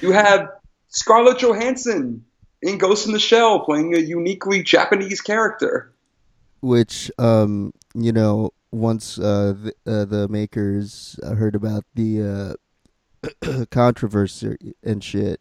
[0.00, 0.48] You have
[0.88, 2.24] Scarlett Johansson
[2.62, 5.92] in Ghost in the Shell playing a uniquely Japanese character.
[6.60, 12.56] which um you know once uh the, uh, the makers uh, heard about the
[13.42, 15.40] uh controversy and shit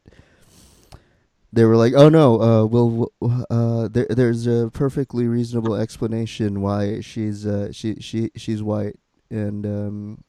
[1.51, 3.11] they were like oh no uh well
[3.49, 8.97] uh there there's a perfectly reasonable explanation why she's uh she she she's white
[9.29, 10.23] and um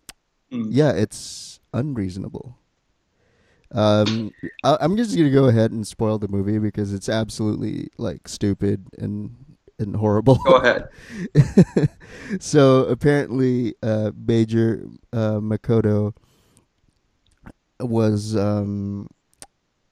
[0.53, 0.67] Mm.
[0.73, 2.59] yeah it's unreasonable
[3.73, 4.33] um
[4.65, 8.87] I, i'm just gonna go ahead and spoil the movie because it's absolutely like stupid
[8.99, 9.37] and
[9.81, 10.89] and horrible Go ahead.
[12.41, 16.15] so apparently, uh, Major uh, Makoto
[17.81, 19.09] was um,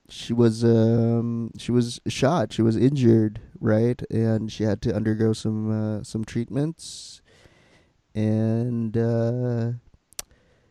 [0.08, 2.52] she was um, she was shot.
[2.52, 4.00] She was injured, right?
[4.10, 7.20] And she had to undergo some uh, some treatments.
[8.14, 9.72] And uh,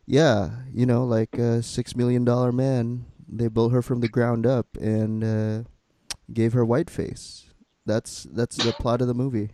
[0.06, 4.46] yeah, you know, like a six million dollar man, they built her from the ground
[4.46, 5.70] up and uh,
[6.34, 7.47] gave her white face.
[7.88, 9.50] That's that's the plot of the movie.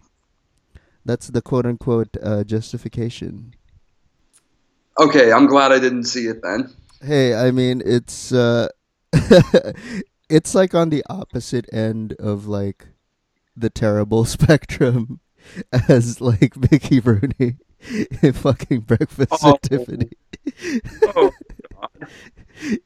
[1.05, 3.53] That's the quote unquote uh, justification.
[4.99, 6.73] Okay, I'm glad I didn't see it then.
[7.01, 8.69] Hey, I mean it's uh,
[10.29, 12.87] it's like on the opposite end of like
[13.55, 15.19] the terrible spectrum
[15.89, 17.57] as like Mickey Rooney
[18.21, 19.53] in fucking Breakfast Oh.
[19.55, 20.09] at Tiffany.
[21.15, 21.31] Oh,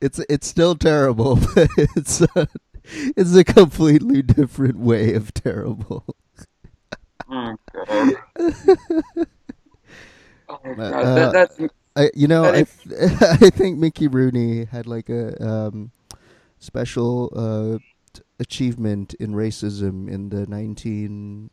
[0.02, 2.48] It's it's still terrible, but it's a,
[3.16, 6.06] it's a completely different way of terrible.
[7.30, 8.14] oh God.
[10.50, 10.80] Oh, God.
[10.80, 12.60] Uh, that, that, I, you know, I,
[13.42, 15.92] I think Mickey Rooney had like a um,
[16.60, 17.80] special uh,
[18.14, 21.50] t- achievement in racism in the nineteen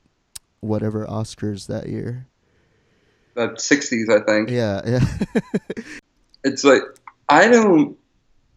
[0.61, 2.29] whatever Oscars that year.
[3.35, 4.51] The 60s, I think.
[4.51, 5.05] Yeah, yeah,
[6.45, 6.83] it's like
[7.29, 7.97] I don't.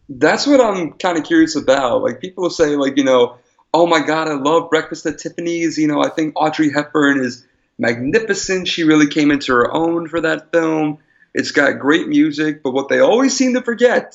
[0.08, 2.02] That's what I'm kind of curious about.
[2.02, 3.38] Like people say, like you know,
[3.74, 5.78] oh my god, I love Breakfast at Tiffany's.
[5.78, 7.46] You know, I think Audrey Hepburn is
[7.78, 8.68] magnificent.
[8.68, 10.98] She really came into her own for that film.
[11.34, 14.14] It's got great music, but what they always seem to forget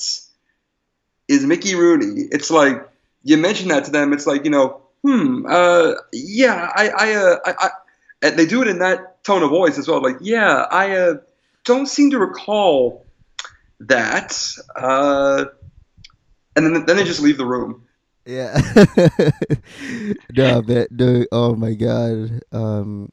[1.28, 2.28] is Mickey Rooney.
[2.32, 2.90] It's like
[3.24, 7.36] you mention that to them, it's like you know, hmm, uh, yeah, I, I, uh,
[7.46, 7.70] I,
[8.22, 10.02] I they do it in that tone of voice as well.
[10.02, 11.14] Like, yeah, I uh,
[11.66, 13.06] don't seem to recall
[13.82, 14.38] that.
[14.76, 15.46] Uh,
[16.56, 17.84] and then, then they just leave the room.
[18.26, 18.58] yeah.
[20.36, 22.42] no, but no, oh my god.
[22.52, 23.12] Um,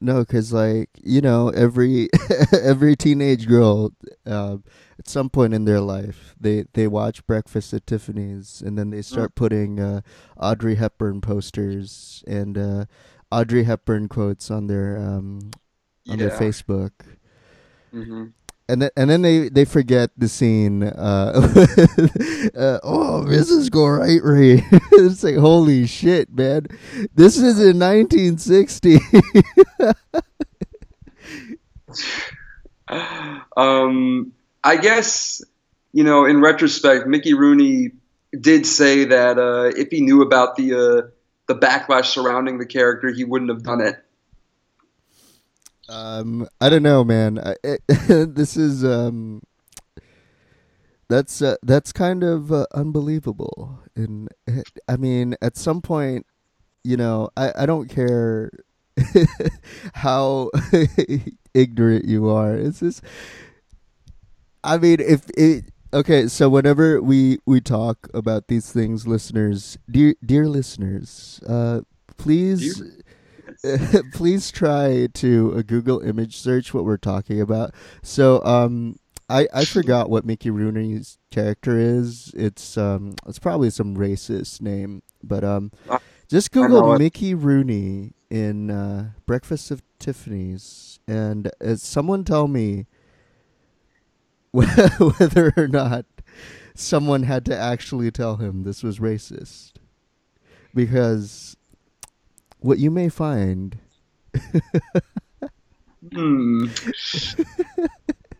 [0.00, 2.08] no, because like you know, every
[2.52, 3.92] every teenage girl,
[4.26, 4.56] uh,
[4.98, 9.02] at some point in their life, they they watch Breakfast at Tiffany's, and then they
[9.02, 10.00] start putting uh,
[10.38, 12.84] Audrey Hepburn posters and uh,
[13.30, 15.50] Audrey Hepburn quotes on their um,
[16.08, 16.38] on their Yeah.
[16.38, 16.92] Facebook.
[17.92, 18.26] hmm
[18.70, 20.84] And then, and then they, they forget the scene.
[20.84, 21.32] Uh,
[22.54, 23.70] uh, oh, Mrs.
[23.70, 24.64] Golightly!
[24.92, 26.66] it's like holy shit, man!
[27.14, 28.98] This is in 1960.
[33.56, 34.32] Um,
[34.64, 35.42] I guess
[35.92, 37.92] you know, in retrospect, Mickey Rooney
[38.38, 41.08] did say that uh, if he knew about the uh,
[41.46, 44.02] the backlash surrounding the character, he wouldn't have done it.
[45.90, 47.38] Um, I don't know, man.
[47.38, 47.54] I,
[48.08, 49.42] this is um,
[51.08, 53.80] that's uh, that's kind of uh, unbelievable.
[53.96, 54.28] And
[54.88, 56.26] I mean, at some point,
[56.84, 58.50] you know, I, I don't care
[59.94, 60.50] how
[61.54, 62.54] ignorant you are.
[62.54, 63.02] It's just,
[64.62, 66.28] I mean, if it okay.
[66.28, 71.80] So whenever we we talk about these things, listeners, dear dear listeners, uh,
[72.16, 72.80] please.
[74.12, 77.74] please try to uh, Google image search what we're talking about.
[78.02, 78.96] So, um,
[79.28, 82.32] I I forgot what Mickey Rooney's character is.
[82.36, 85.70] It's um, it's probably some racist name, but um,
[86.28, 86.98] just Google.
[86.98, 92.86] Mickey Rooney in uh, Breakfast of Tiffany's, and uh, someone tell me
[94.50, 96.06] whether or not
[96.74, 99.74] someone had to actually tell him this was racist,
[100.74, 101.56] because
[102.60, 103.78] what you may find
[106.12, 106.66] Hmm.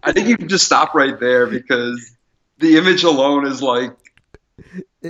[0.02, 2.16] I think you can just stop right there because
[2.58, 3.94] the image alone is like,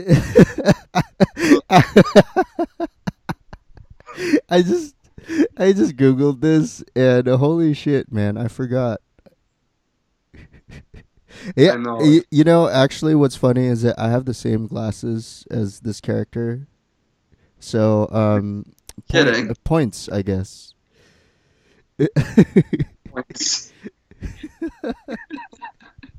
[4.48, 4.94] I just
[5.56, 9.00] I just googled this and holy shit, man, I forgot.
[11.56, 11.96] yeah, know.
[12.00, 16.00] y- you know, actually, what's funny is that I have the same glasses as this
[16.00, 16.66] character,
[17.60, 18.64] so um,
[19.08, 19.50] point- Kidding.
[19.50, 20.74] uh, points, I guess.
[23.10, 23.72] points.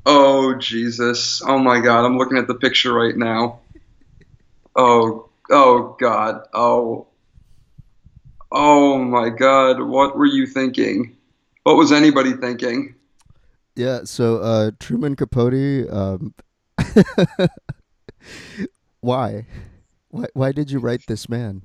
[0.05, 1.41] oh Jesus!
[1.45, 2.05] Oh my God!
[2.05, 3.59] I'm looking at the picture right now.
[4.75, 6.47] Oh, oh God!
[6.53, 7.07] Oh,
[8.51, 9.81] oh my God!
[9.81, 11.17] What were you thinking?
[11.63, 12.95] What was anybody thinking?
[13.75, 15.89] Yeah, so uh, Truman Capote.
[15.89, 16.33] Um,
[19.01, 19.45] why?
[20.09, 20.25] Why?
[20.33, 21.61] Why did you write this man?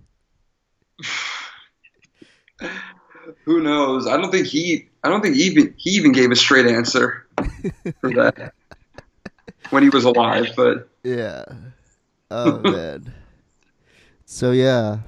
[3.45, 4.07] Who knows?
[4.07, 4.89] I don't think he.
[5.03, 7.27] I don't think he even he even gave a straight answer
[8.01, 8.53] for that
[9.71, 10.49] when he was alive.
[10.57, 11.45] But Yeah.
[12.31, 13.13] Oh man.
[14.25, 14.99] So yeah,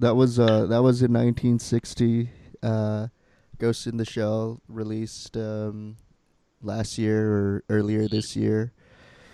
[0.00, 2.30] that was uh that was in 1960.
[2.62, 3.08] Uh,
[3.58, 5.96] Ghost in the Shell released um
[6.62, 8.72] last year or earlier this year.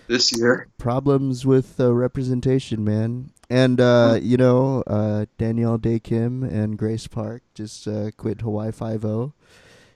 [0.09, 3.31] this year, Problems with uh, representation, man.
[3.51, 8.73] And uh, you know, uh, Daniel Dae Kim and Grace Park just uh, quit Hawaii
[8.73, 9.35] Five O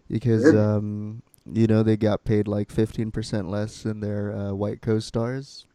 [0.09, 5.66] because um, you know they got paid like 15% less than their uh, white co-stars.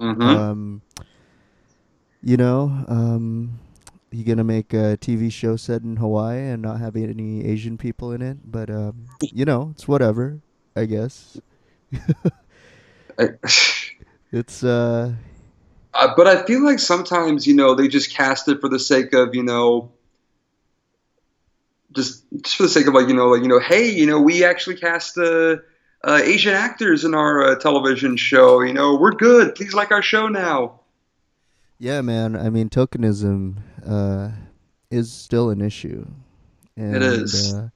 [0.00, 0.82] hmm Um,
[2.22, 3.58] you know, um,
[4.10, 8.12] you gonna make a TV show set in Hawaii and not have any Asian people
[8.12, 10.40] in it, but um, you know, it's whatever,
[10.76, 11.40] I guess.
[14.32, 15.12] It's uh,
[15.94, 19.12] Uh, but I feel like sometimes, you know, they just cast it for the sake
[19.12, 19.92] of, you know,
[21.92, 24.20] just just for the sake of like, you know, like you know, hey, you know,
[24.20, 25.56] we actually cast uh,
[26.04, 28.62] uh, Asian actors in our uh, television show.
[28.62, 29.54] You know, we're good.
[29.54, 30.80] Please like our show now.
[31.78, 32.36] Yeah, man.
[32.36, 34.30] I mean, tokenism uh,
[34.90, 36.06] is still an issue.
[36.76, 37.52] And, It is.
[37.52, 37.68] Uh,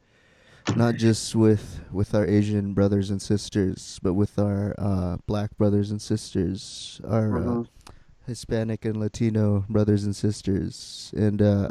[0.75, 5.91] not just with with our Asian brothers and sisters, but with our uh, black brothers
[5.91, 7.67] and sisters, our uh, Mhm.
[8.27, 11.69] Hispanic and Latino brothers and sisters, and uh,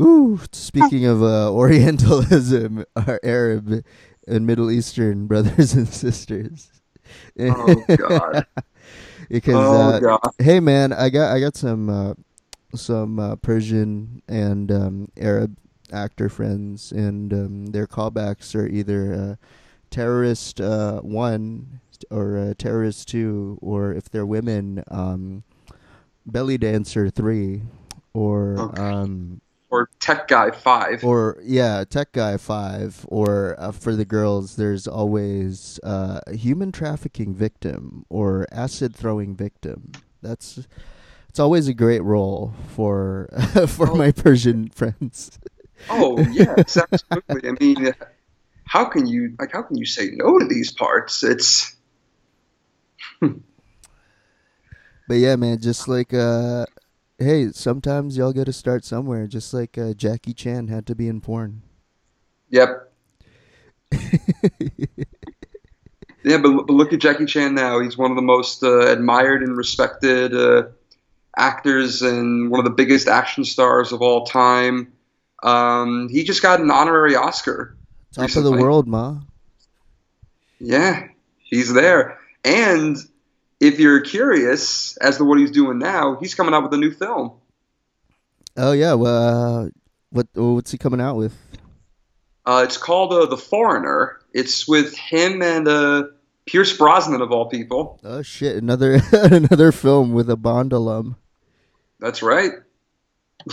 [0.00, 3.84] ooh, speaking of uh, Orientalism, our Arab
[4.26, 6.70] and Middle Eastern brothers and sisters.
[7.38, 8.46] Oh God.
[9.28, 10.20] because oh uh, God.
[10.38, 12.14] hey man, I got I got some uh,
[12.74, 15.56] some uh, Persian and um, Arab
[15.92, 19.46] actor friends, and um, their callbacks are either uh,
[19.90, 21.80] terrorist uh, one
[22.10, 25.42] or uh, terrorist two, or if they're women, um,
[26.26, 27.62] belly dancer three,
[28.12, 28.82] or Okay.
[28.82, 29.40] um,
[29.70, 31.02] Or Tech Guy Five.
[31.04, 36.70] or yeah, tech guy five, or uh, for the girls, there's always uh, a human
[36.70, 39.90] trafficking victim or acid throwing victim.
[40.22, 40.66] That's
[41.28, 43.28] it's always a great role for
[43.66, 43.96] for Oh.
[43.96, 45.38] my Persian friends.
[45.90, 47.48] Oh yes, absolutely.
[47.50, 47.92] I mean,
[48.64, 49.50] how can you like?
[49.52, 51.24] How can you say no to these parts?
[51.24, 51.74] It's
[55.06, 56.64] But yeah, man, just like uh,
[57.18, 59.26] hey, sometimes y'all got to start somewhere.
[59.26, 61.60] Just like uh, Jackie Chan had to be in porn.
[62.48, 62.90] yep.
[66.24, 67.80] Yeah, but, but look at Jackie Chan now.
[67.80, 70.68] He's one of the most uh, admired and respected uh,
[71.36, 74.92] actors and one of the biggest action stars of all time.
[75.42, 77.76] Um, he just got an honorary Oscar.
[78.14, 79.18] Top of the world, ma.
[80.58, 81.08] Yeah,
[81.42, 82.18] he's there.
[82.42, 82.96] And
[83.66, 86.90] if you're curious as to what he's doing now, he's coming out with a new
[86.90, 87.32] film.
[88.56, 89.68] Oh yeah, well, uh,
[90.10, 91.34] what what's he coming out with?
[92.46, 94.20] Uh, it's called uh, The Foreigner.
[94.32, 96.04] It's with him and uh,
[96.46, 97.98] Pierce Brosnan of all people.
[98.04, 101.16] Oh shit, another another film with a Bond alum.
[102.00, 102.52] That's right.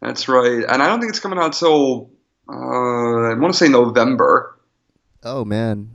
[0.00, 0.64] That's right.
[0.68, 2.10] And I don't think it's coming out till
[2.48, 4.58] uh, I want to say November.
[5.24, 5.90] Oh man,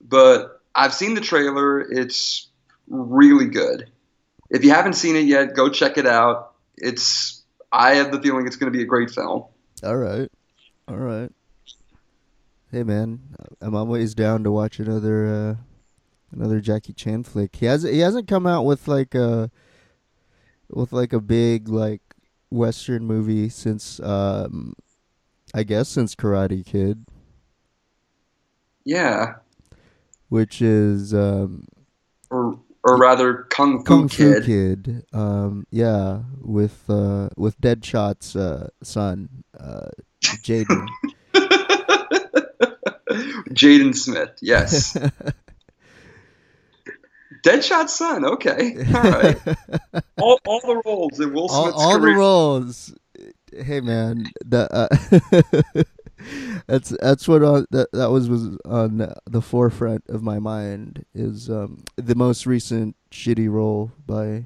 [0.00, 1.80] But I've seen the trailer.
[1.80, 2.48] It's
[2.86, 3.90] really good.
[4.48, 6.54] If you haven't seen it yet, go check it out.
[6.76, 9.44] It's I have the feeling it's going to be a great film.
[9.82, 10.30] all right,
[10.86, 11.30] all right.
[12.70, 13.20] Hey man,
[13.60, 15.54] I'm always down to watch another uh,
[16.30, 17.56] another Jackie Chan flick.
[17.56, 19.50] He has he hasn't come out with like a
[20.70, 22.02] with like a big like
[22.50, 24.74] Western movie since um,
[25.52, 27.04] I guess since Karate Kid,
[28.84, 29.34] Yeah,
[30.28, 31.66] which is um,
[32.30, 34.44] or or rather, Kung Fu Kung Fu Kid.
[34.44, 35.04] Kid.
[35.12, 39.88] Um, yeah, with uh, with Deadshot's uh, son, uh,
[40.22, 40.86] Jaden.
[43.50, 44.30] Jaden Smith.
[44.40, 44.96] Yes.
[47.44, 48.24] Deadshot's son.
[48.24, 48.76] Okay.
[48.94, 49.38] All right.
[50.20, 52.94] all, all the roles in Will all, Smith's all the roles.
[53.52, 54.88] Hey man, the uh,
[56.66, 61.48] that's that's what on, that that was was on the forefront of my mind is
[61.50, 64.44] um, the most recent shitty role by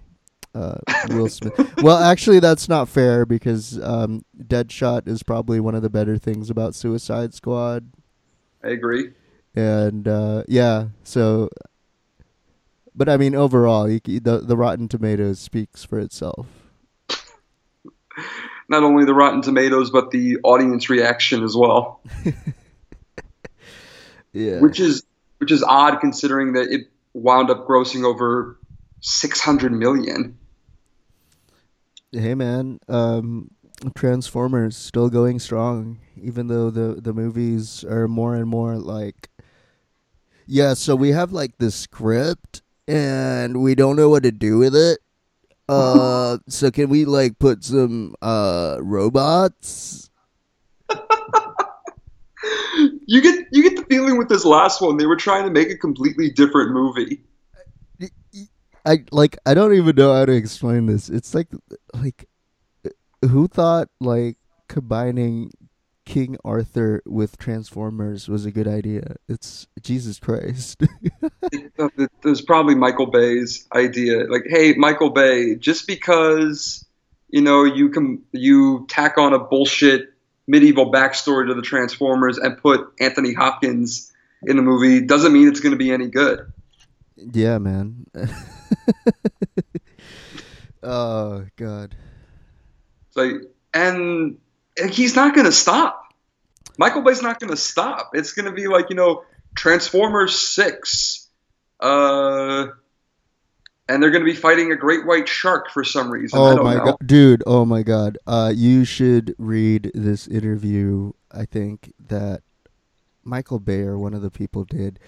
[0.54, 0.78] uh,
[1.10, 1.82] Will Smith.
[1.82, 6.50] well, actually, that's not fair because um, Deadshot is probably one of the better things
[6.50, 7.90] about Suicide Squad,
[8.62, 9.12] I agree.
[9.54, 11.48] and uh, yeah, so.
[12.94, 16.46] But I mean, overall, you, the the Rotten Tomatoes speaks for itself.
[18.72, 22.00] Not only the Rotten Tomatoes, but the audience reaction as well,
[24.32, 24.60] Yeah.
[24.60, 25.04] which is
[25.38, 28.58] which is odd considering that it wound up grossing over
[29.02, 30.38] six hundred million.
[32.12, 33.50] Hey man, um,
[33.94, 39.28] Transformers still going strong, even though the the movies are more and more like.
[40.46, 44.74] Yeah, so we have like the script, and we don't know what to do with
[44.74, 45.00] it.
[45.68, 50.10] Uh, so can we like put some uh robots?
[53.06, 55.70] You get you get the feeling with this last one they were trying to make
[55.70, 57.22] a completely different movie.
[58.84, 61.08] I like I don't even know how to explain this.
[61.08, 61.48] It's like
[61.94, 62.28] like
[63.22, 64.38] who thought like
[64.68, 65.52] combining
[66.04, 69.16] King Arthur with Transformers was a good idea?
[69.28, 70.82] It's Jesus Christ.
[71.52, 74.24] It, was probably Michael Bay's idea.
[74.30, 76.84] Like, hey, Michael Bay, just because
[77.28, 80.12] you know you can you tack on a bullshit
[80.46, 84.12] medieval backstory to the Transformers and put Anthony Hopkins
[84.44, 86.52] in the movie doesn't mean it's going to be any good.
[87.16, 88.06] Yeah, man.
[90.82, 91.94] oh God.
[93.14, 93.32] Like,
[93.74, 94.38] and
[94.90, 95.98] he's not going to stop.
[96.78, 98.10] Michael Bay's not going to stop.
[98.14, 101.28] It's going to be like you know Transformers Six,
[101.80, 102.66] uh,
[103.88, 106.38] and they're going to be fighting a great white shark for some reason.
[106.38, 106.84] I Oh don't my know.
[106.84, 107.42] god, dude!
[107.46, 108.18] Oh my god!
[108.26, 111.12] Uh, you should read this interview.
[111.30, 112.42] I think that
[113.24, 114.98] Michael Bay or one of the people did,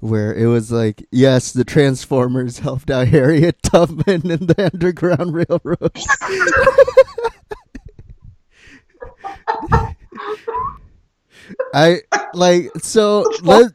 [0.00, 5.96] where it was like, yes, the Transformers helped out Harriet Tubman in the Underground Railroad.
[11.74, 12.00] I
[12.34, 13.72] like so let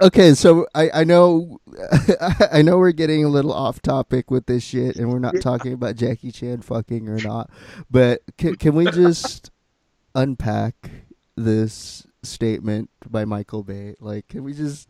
[0.00, 1.58] okay so I I know
[2.52, 5.72] I know we're getting a little off topic with this shit and we're not talking
[5.72, 7.50] about Jackie Chan fucking or not
[7.90, 9.50] but can can we just
[10.14, 10.90] unpack
[11.36, 14.88] this statement by Michael Bay like can we just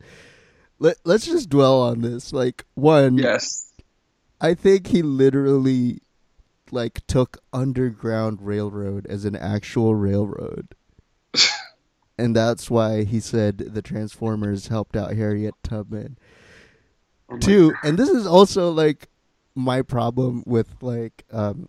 [0.78, 3.72] let let's just dwell on this like one Yes.
[4.40, 6.00] I think he literally
[6.70, 10.74] like took Underground Railroad as an actual railroad.
[12.18, 16.18] and that's why he said the Transformers helped out Harriet Tubman.
[17.28, 19.08] Oh Two, and this is also like
[19.54, 21.68] my problem with like um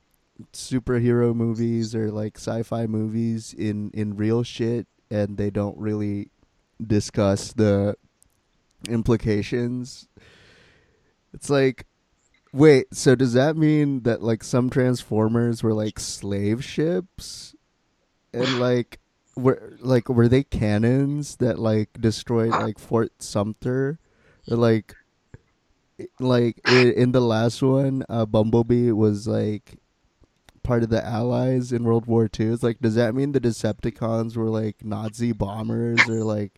[0.52, 6.30] superhero movies or like sci-fi movies in in real shit and they don't really
[6.86, 7.96] discuss the
[8.90, 10.08] implications.
[11.34, 11.86] It's like
[12.56, 17.54] wait, so does that mean that like some transformers were like slave ships
[18.34, 19.00] and like
[19.36, 24.00] were like were they cannons that like destroyed like Fort Sumter
[24.50, 24.96] or like
[26.20, 29.78] like in, in the last one uh Bumblebee was like
[30.64, 32.54] part of the allies in World War II.
[32.54, 36.54] It's like does that mean the Decepticons were like Nazi bombers or like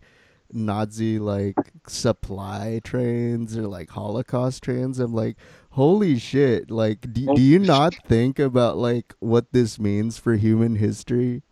[0.54, 5.00] Nazi like supply trains or like Holocaust trains?
[5.00, 5.38] I'm like
[5.78, 6.72] holy shit.
[6.72, 11.44] Like do, do you not think about like what this means for human history?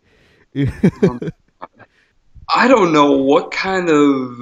[2.54, 4.36] I don't know what kind of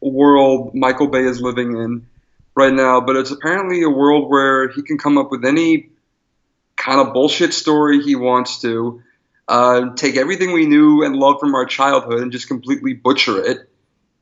[0.00, 2.06] world Michael Bay is living in
[2.54, 5.90] right now, but it's apparently a world where he can come up with any
[6.76, 9.02] kind of bullshit story he wants to,
[9.48, 13.68] uh, take everything we knew and loved from our childhood and just completely butcher it,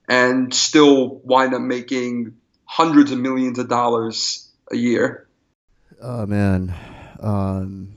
[0.08, 2.34] and still wind up making
[2.64, 5.26] hundreds of millions of dollars a year.
[6.00, 6.74] oh man
[7.20, 7.92] um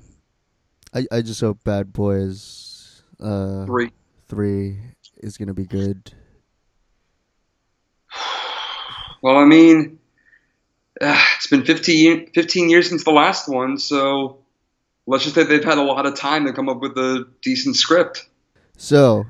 [0.94, 3.92] i i just hope bad boys uh Three.
[4.28, 4.78] 3
[5.18, 6.14] is going to be good
[9.22, 9.98] Well, I mean,
[11.02, 14.38] uh, it's been 15, 15 years since the last one, so
[15.08, 17.76] let's just say they've had a lot of time to come up with a decent
[17.76, 18.28] script.
[18.78, 19.26] So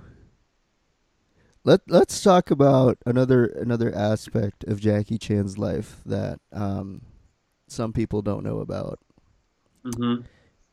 [1.64, 7.02] let let's talk about another another aspect of Jackie Chan's life that um,
[7.76, 9.00] some people don't know about.
[9.84, 10.16] hmm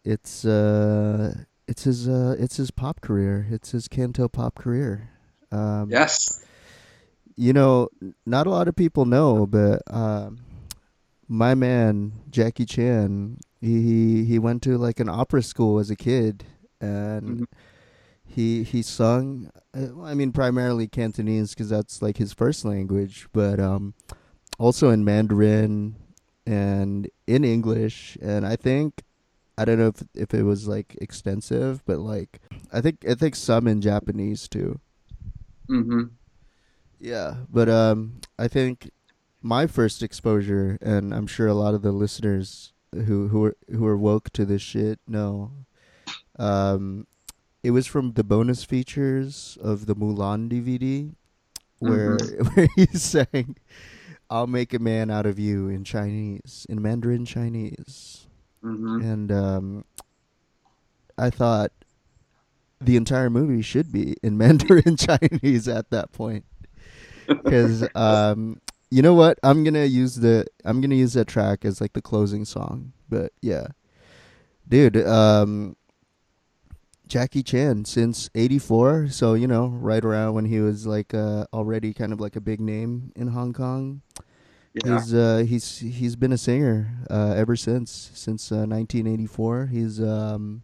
[0.04, 1.34] It's uh
[1.68, 3.46] it's his uh it's his pop career.
[3.50, 5.10] It's his canto pop career.
[5.50, 6.40] Um, Yes.
[7.36, 7.88] you know,
[8.26, 10.38] not a lot of people know, but um,
[11.28, 15.96] my man Jackie Chan, he, he he went to like an opera school as a
[15.96, 16.44] kid,
[16.80, 17.46] and Mhm.
[18.24, 19.50] he he sung.
[19.74, 23.94] uh, I mean, primarily Cantonese because that's like his first language, but um,
[24.58, 25.96] also in Mandarin
[26.46, 29.02] and in English, and I think.
[29.58, 32.40] I don't know if if it was like extensive, but like
[32.72, 34.80] I think I think some in Japanese too.
[35.68, 36.04] hmm
[36.98, 38.90] Yeah, but um, I think
[39.42, 43.86] my first exposure, and I'm sure a lot of the listeners who who are who
[43.86, 45.52] are woke to this shit know,
[46.38, 47.06] um,
[47.62, 51.10] it was from the bonus features of the Mulan DVD,
[51.78, 52.18] where
[52.54, 53.56] where he sang,
[54.32, 58.26] "I'll make a man out of you" in Chinese, in Mandarin Chinese,
[58.62, 59.84] hmm and um,
[61.18, 61.72] I thought
[62.80, 66.44] the entire movie should be in Mandarin Chinese at that point
[67.26, 68.60] because um,
[68.90, 69.38] you know what?
[69.42, 72.92] I'm gonna use the I'm gonna use that track as like the closing song.
[73.08, 73.68] But yeah,
[74.68, 75.76] dude, um,
[77.12, 81.92] Jackie Chan since '84, so you know, right around when he was like uh, already
[81.92, 84.00] kind of like a big name in Hong Kong.
[84.72, 84.94] Yeah.
[84.94, 89.66] He's uh, he's he's been a singer uh, ever since since uh, 1984.
[89.66, 90.62] He's um,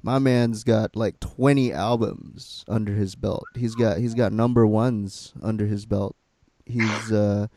[0.00, 3.42] my man's got like 20 albums under his belt.
[3.56, 6.14] He's got he's got number ones under his belt.
[6.66, 7.48] He's uh,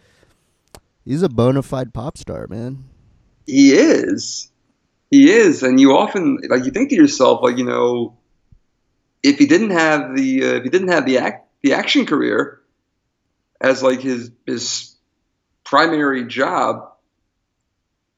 [1.06, 2.86] he's a bona fide pop star, man.
[3.46, 4.52] He is.
[5.14, 8.18] He is, and you often like you think to yourself, like you know,
[9.22, 12.60] if he didn't have the uh, if he didn't have the act the action career
[13.62, 14.96] as like his his
[15.64, 16.94] primary job,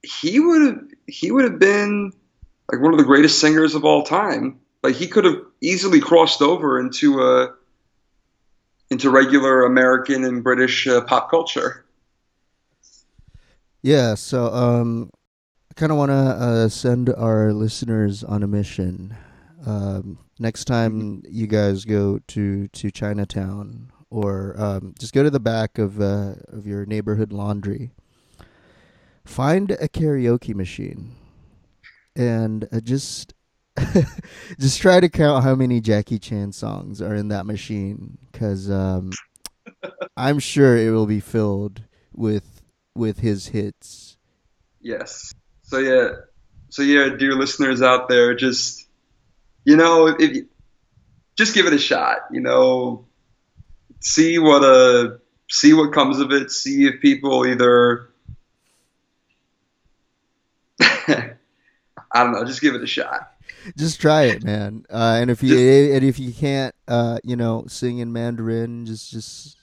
[0.04, 2.14] he would have he would have been
[2.72, 4.62] like one of the greatest singers of all time.
[4.82, 7.56] Like he could have easily crossed over into a
[8.89, 11.84] into regular American and British uh, pop culture.
[13.82, 15.12] Yeah, so um,
[15.76, 19.16] kind of want to uh, send our listeners on a mission.
[19.66, 25.40] Um, next time you guys go to to Chinatown, or um, just go to the
[25.40, 27.92] back of uh, of your neighborhood laundry,
[29.26, 31.12] find a karaoke machine,
[32.16, 33.34] and uh, just
[34.60, 39.12] just try to count how many Jackie Chan songs are in that machine, because um,
[40.16, 42.62] I'm sure it will be filled with
[42.96, 44.18] with his hits.
[44.80, 45.34] Yes.
[45.76, 46.10] So yeah.
[46.70, 48.88] So yeah, dear listeners out there, just
[49.66, 50.48] you know, if you,
[51.38, 52.20] just give it a shot.
[52.32, 53.06] You know,
[54.00, 55.18] see what uh
[55.50, 56.50] see what comes of it.
[56.50, 58.10] See if people either
[60.80, 61.34] I
[62.14, 63.34] don't know, just give it a shot.
[63.78, 64.86] Just try it, man.
[64.90, 68.86] Uh, and if you just, and if you can't, uh, you know, sing in Mandarin,
[68.86, 69.58] just just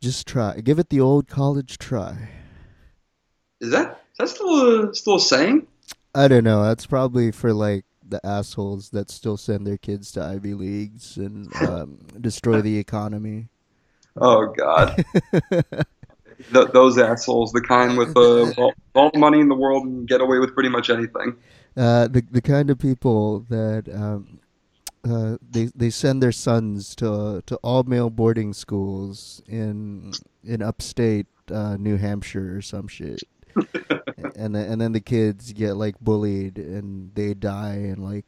[0.00, 0.60] just try.
[0.60, 2.28] Give it the old college try.
[3.60, 5.66] Is that is that still a, still a saying?
[6.14, 6.64] I don't know.
[6.64, 11.54] That's probably for like the assholes that still send their kids to Ivy leagues and
[11.60, 13.48] um, destroy the economy.
[14.18, 15.04] Oh God,
[16.52, 20.08] Th- those assholes, the kind with uh, all, all, the money in the world and
[20.08, 21.36] get away with pretty much anything.
[21.76, 24.38] Uh, the the kind of people that um,
[25.06, 30.12] uh, they they send their sons to to all male boarding schools in
[30.42, 33.22] in upstate uh, New Hampshire or some shit.
[34.36, 38.24] and then, and then the kids get like bullied and they die and like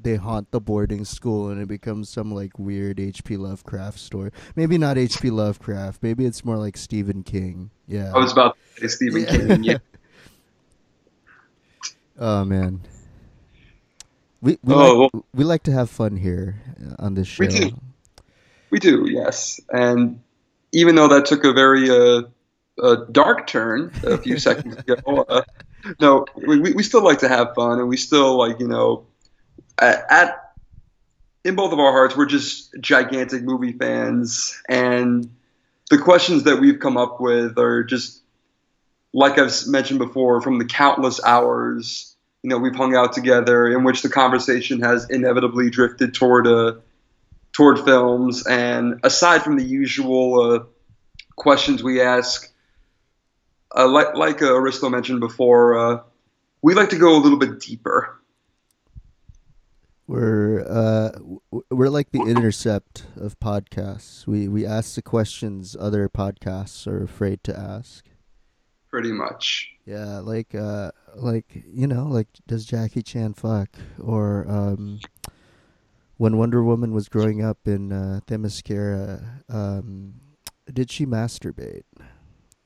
[0.00, 3.36] they haunt the boarding school and it becomes some like weird H.P.
[3.36, 4.30] Lovecraft story.
[4.54, 5.30] Maybe not H.P.
[5.30, 6.02] Lovecraft.
[6.02, 7.70] Maybe it's more like Stephen King.
[7.88, 8.12] Yeah.
[8.14, 9.36] I was about to say Stephen yeah.
[9.36, 9.64] King.
[9.64, 9.78] Yeah.
[12.18, 12.80] oh man.
[14.40, 16.60] We we, oh, like, well, we like to have fun here
[16.98, 17.44] on this show.
[17.44, 17.80] We do.
[18.70, 19.60] We do, yes.
[19.70, 20.20] And
[20.72, 22.22] even though that took a very uh,
[22.82, 25.24] a dark turn a few seconds ago.
[25.28, 25.42] Uh,
[26.00, 29.06] no, we, we still like to have fun, and we still like you know,
[29.78, 30.52] at, at
[31.44, 35.30] in both of our hearts, we're just gigantic movie fans, and
[35.90, 38.22] the questions that we've come up with are just
[39.12, 43.82] like I've mentioned before, from the countless hours you know we've hung out together, in
[43.82, 46.72] which the conversation has inevitably drifted toward a uh,
[47.52, 50.64] toward films, and aside from the usual uh,
[51.34, 52.52] questions we ask
[53.74, 56.02] uh, like like uh, Aristo mentioned before, uh,
[56.62, 58.20] we like to go a little bit deeper.
[60.06, 61.18] We're uh,
[61.70, 64.26] we're like the intercept of podcasts.
[64.26, 68.04] We we ask the questions other podcasts are afraid to ask.
[68.88, 69.72] Pretty much.
[69.84, 75.00] Yeah, like uh, like you know, like does Jackie Chan fuck or um,
[76.16, 80.14] when Wonder Woman was growing up in uh, Themyscira, um,
[80.72, 81.82] did she masturbate?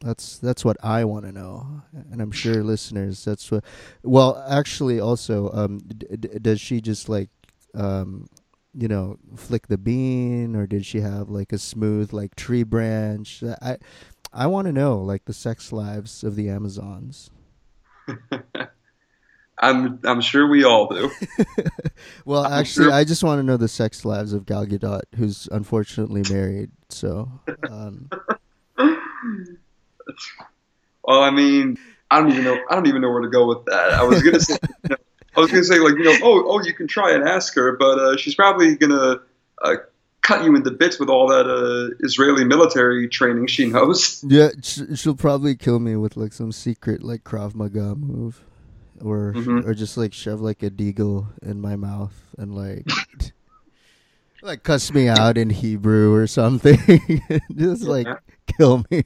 [0.01, 3.23] That's that's what I want to know, and I'm sure listeners.
[3.23, 3.65] That's what.
[4.03, 7.29] Well, actually, also, um, d- d- does she just like,
[7.75, 8.27] um,
[8.73, 13.43] you know, flick the bean, or did she have like a smooth like tree branch?
[13.61, 13.77] I,
[14.33, 17.31] I want to know like the sex lives of the Amazons.
[19.59, 21.11] I'm I'm sure we all do.
[22.25, 22.95] well, I'm actually, sure.
[22.95, 26.71] I just want to know the sex lives of Gal Gadot, who's unfortunately married.
[26.89, 27.31] So.
[27.69, 28.09] Um,
[31.05, 31.79] well, I mean,
[32.11, 32.59] I don't even know.
[32.69, 33.93] I don't even know where to go with that.
[33.93, 34.97] I was gonna say, you know,
[35.37, 37.77] I was gonna say like you know, oh, oh, you can try and ask her,
[37.77, 39.21] but uh, she's probably gonna
[39.63, 39.75] uh,
[40.23, 44.25] cut you into bits with all that uh, Israeli military training she knows.
[44.27, 48.43] Yeah, she'll probably kill me with like some secret like Krav Maga move,
[49.01, 49.69] or mm-hmm.
[49.69, 52.87] or just like shove like a deagle in my mouth and like.
[54.43, 56.79] like cuss me out in Hebrew or something.
[57.55, 58.17] just like yeah.
[58.57, 59.05] kill me.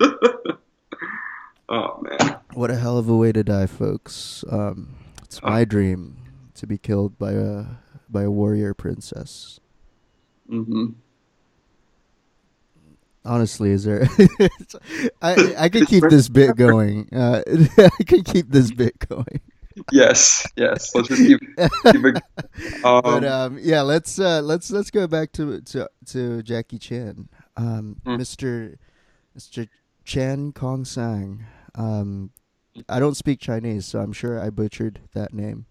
[1.68, 2.38] oh man!
[2.54, 4.44] What a hell of a way to die, folks.
[4.50, 6.16] Um, it's my dream
[6.54, 7.64] to be killed by a
[8.08, 9.60] by a warrior princess.
[10.50, 10.92] Mm-hmm.
[13.24, 14.08] Honestly, is there?
[15.22, 17.08] I I could keep this bit going.
[17.12, 17.42] Uh,
[17.78, 19.40] I could keep this bit going.
[19.92, 20.94] yes, yes.
[20.94, 22.22] Let's just keep, keep it.
[22.84, 27.28] Um, but um, yeah, let's uh, let's let's go back to to to Jackie Chan,
[27.56, 28.18] um, mm.
[28.18, 28.76] Mr.
[29.38, 29.68] Mr.
[30.14, 31.44] Chan Kong Sang.
[31.76, 32.30] Um,
[32.88, 35.66] I don't speak Chinese, so I'm sure I butchered that name.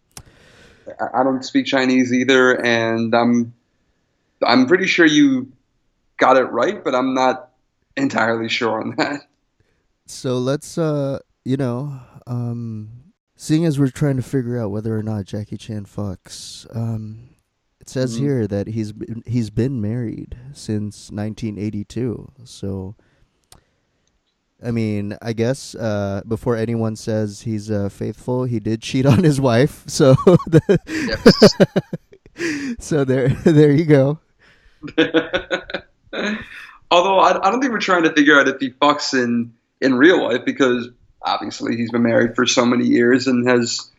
[1.13, 3.53] I don't speak Chinese either, and I'm
[4.41, 5.51] I'm pretty sure you
[6.15, 7.49] got it right, but I'm not
[7.97, 9.23] entirely sure on that.
[10.05, 15.03] So let's, uh, you know, um, seeing as we're trying to figure out whether or
[15.03, 17.31] not Jackie Chan fucks, um,
[17.81, 18.19] it says Mhm.
[18.19, 18.93] here that he's
[19.25, 22.31] he's been married since 1982.
[22.45, 22.95] So,
[24.63, 29.23] I mean, I guess uh, before anyone says he's uh, faithful, he did cheat on
[29.23, 29.85] his wife.
[29.89, 30.13] So,
[30.47, 30.79] the,
[32.79, 34.19] so there, there you go.
[36.91, 39.95] Although I, I don't think we're trying to figure out if he fucks in in
[39.95, 40.89] real life because
[41.21, 43.91] obviously he's been married for so many years and has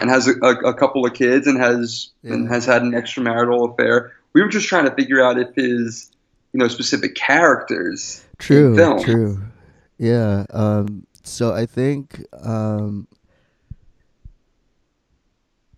[0.00, 3.72] and has a, a, a couple of kids and has and has had an extramarital
[3.72, 4.12] affair.
[4.32, 6.10] We were just trying to figure out if his
[6.52, 8.24] you know specific characters.
[8.38, 9.02] True, film.
[9.02, 9.42] true.
[9.98, 10.44] Yeah.
[10.50, 11.06] Um.
[11.22, 12.24] So I think.
[12.42, 13.08] Um.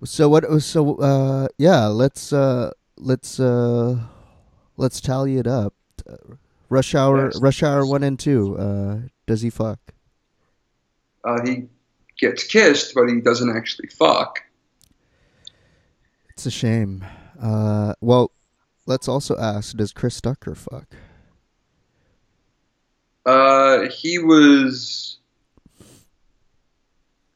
[0.05, 0.45] So what?
[0.63, 1.49] So uh.
[1.59, 1.87] Yeah.
[1.87, 2.73] Let's uh.
[2.97, 3.99] Let's uh.
[4.77, 5.75] Let's tally it up.
[6.69, 7.27] Rush hour.
[7.27, 7.41] Yes.
[7.41, 8.57] Rush hour one and two.
[8.59, 9.09] Uh.
[9.27, 9.79] Does he fuck?
[11.25, 11.69] Uh, he
[12.19, 14.43] gets kissed, but he doesn't actually fuck.
[16.31, 17.05] It's a shame.
[17.41, 17.95] Uh.
[18.01, 18.33] Well.
[18.87, 19.77] Let's also ask.
[19.77, 20.87] Does Chris Tucker fuck?
[23.25, 25.19] Uh, he was.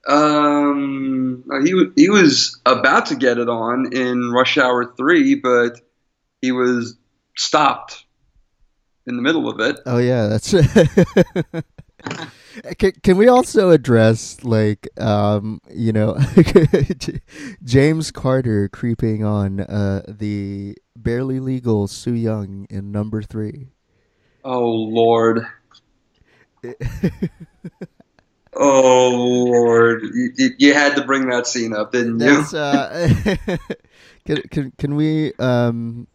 [0.09, 5.81] Um, he he was about to get it on in Rush Hour Three, but
[6.41, 6.97] he was
[7.37, 8.05] stopped
[9.07, 9.79] in the middle of it.
[9.87, 10.51] Oh yeah, that's.
[12.79, 16.19] can, can we also address like um you know
[17.65, 23.69] James Carter creeping on uh the barely legal Soo Yung in number three?
[24.45, 25.47] Oh Lord.
[28.55, 29.09] Oh
[29.51, 32.59] Lord, you, you, had to bring that scene up, didn't you?
[32.59, 33.09] Uh,
[34.27, 36.07] can can can we um.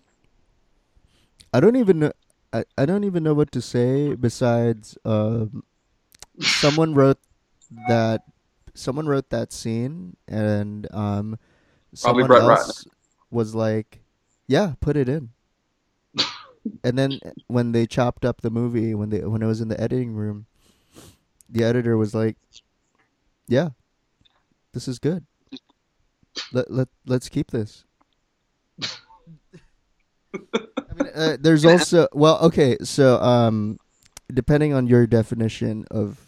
[1.51, 2.11] I don't even know.
[2.53, 5.63] I, I don't even know what to say besides um,
[6.39, 7.17] someone wrote
[7.87, 8.21] that
[8.75, 11.39] someone wrote that scene and um,
[11.95, 12.85] someone else
[13.31, 14.01] was like,
[14.45, 15.31] "Yeah, put it in."
[16.83, 19.79] And then when they chopped up the movie, when they when it was in the
[19.79, 20.45] editing room,
[21.49, 22.37] the editor was like,
[23.47, 23.69] "Yeah,
[24.73, 25.25] this is good.
[26.51, 27.83] Let let let's keep this."
[30.33, 33.79] I mean, uh, there's also well, okay, so um,
[34.33, 36.19] depending on your definition of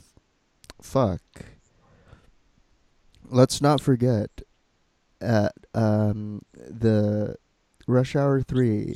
[0.81, 1.21] fuck,
[3.29, 4.41] let's not forget
[5.21, 7.35] at um the
[7.87, 8.95] Rush Hour three,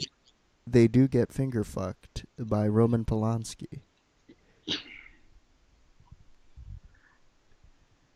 [0.66, 3.82] they do get finger fucked by Roman Polanski.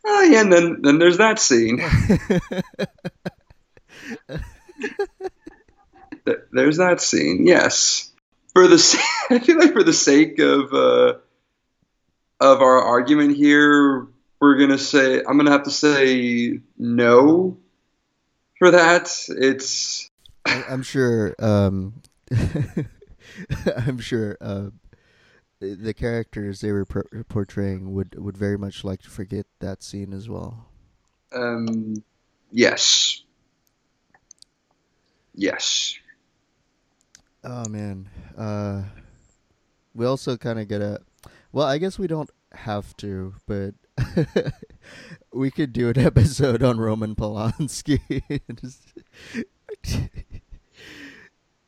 [0.06, 1.82] Oh yeah, and then then there's that scene.
[6.52, 7.46] There's that scene.
[7.46, 8.12] Yes.
[8.54, 11.14] For the I feel like for the sake of uh,
[12.40, 14.08] of our argument here,
[14.40, 17.58] we're gonna say I'm gonna have to say no
[18.60, 19.12] for that.
[19.30, 20.10] It's
[20.46, 21.36] I, I'm sure.
[21.40, 22.02] Um,
[23.78, 24.68] I'm sure uh,
[25.60, 30.14] the characters they were por- portraying would would very much like to forget that scene
[30.14, 30.68] as well.
[31.34, 32.04] um
[32.52, 33.24] yes.
[35.34, 35.98] Yes.
[37.44, 38.10] Oh man.
[38.38, 38.84] Uh,
[39.94, 41.00] we also kind of get a.
[41.52, 43.74] Well, I guess we don't have to, but
[45.34, 48.02] we could do an episode on Roman Polanski.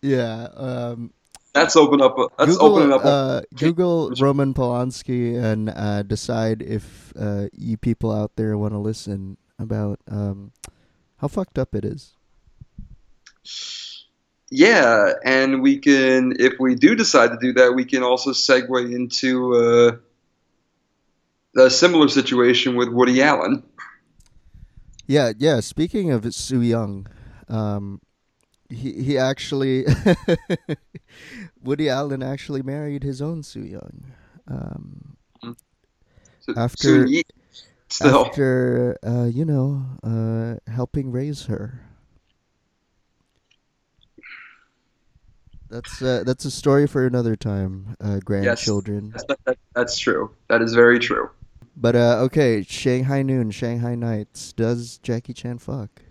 [0.01, 0.47] Yeah.
[0.55, 1.11] Um,
[1.53, 2.15] That's open up.
[2.37, 3.03] That's Google, opening up.
[3.03, 8.73] a- uh, Google Roman Polanski and uh, decide if uh, you people out there want
[8.73, 10.51] to listen about um,
[11.17, 12.13] how fucked up it is.
[14.51, 18.91] Yeah, and we can, if we do decide to do that, we can also segue
[18.93, 19.91] into uh,
[21.65, 23.61] a similar situation with Woody Allen.
[25.05, 25.59] Yeah, yeah.
[25.59, 27.07] Speaking of Soo Yung,
[27.47, 28.01] um,
[28.69, 29.85] he he actually
[31.63, 34.05] Woody Allen actually married his own Soo Yung.
[34.47, 35.15] Um,
[36.41, 37.23] So, After- soon ye-
[37.89, 41.81] still, after uh, you know uh, helping raise her.
[45.69, 49.11] That's uh, that's a story for another time, uh, grandchildren.
[49.11, 50.31] that's, that, that's true.
[50.47, 51.29] That is very true.
[51.77, 54.51] But uh, okay, Shanghai Noon, Shanghai Nights.
[54.53, 56.01] Does Jackie Chan fuck?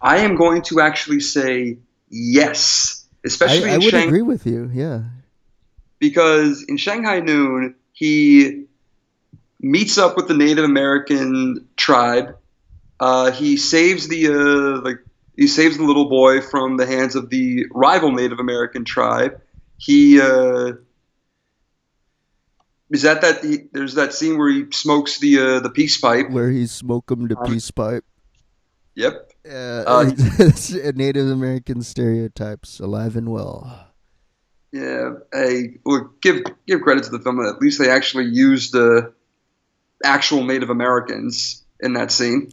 [0.00, 1.78] I am going to actually say
[2.08, 4.06] yes, especially I, I would Shanghai.
[4.06, 4.70] agree with you.
[4.72, 5.02] Yeah.
[5.98, 8.64] because in Shanghai Noon, he
[9.60, 12.36] meets up with the Native American tribe.
[13.00, 14.98] Uh, he saves the uh, like
[15.36, 19.40] he saves the little boy from the hands of the rival Native American tribe.
[19.76, 20.72] He uh,
[22.90, 26.30] Is that that he, there's that scene where he smokes the uh, the peace pipe?
[26.30, 28.04] Where he smoke him the Um, peace pipe.
[28.94, 29.27] Yep.
[29.48, 33.88] Uh, Uh, Native American stereotypes alive and well.
[34.72, 35.14] Yeah.
[35.32, 37.44] Hey, look, give give credit to the film.
[37.44, 39.12] At least they actually used the
[40.04, 42.52] actual Native Americans in that scene.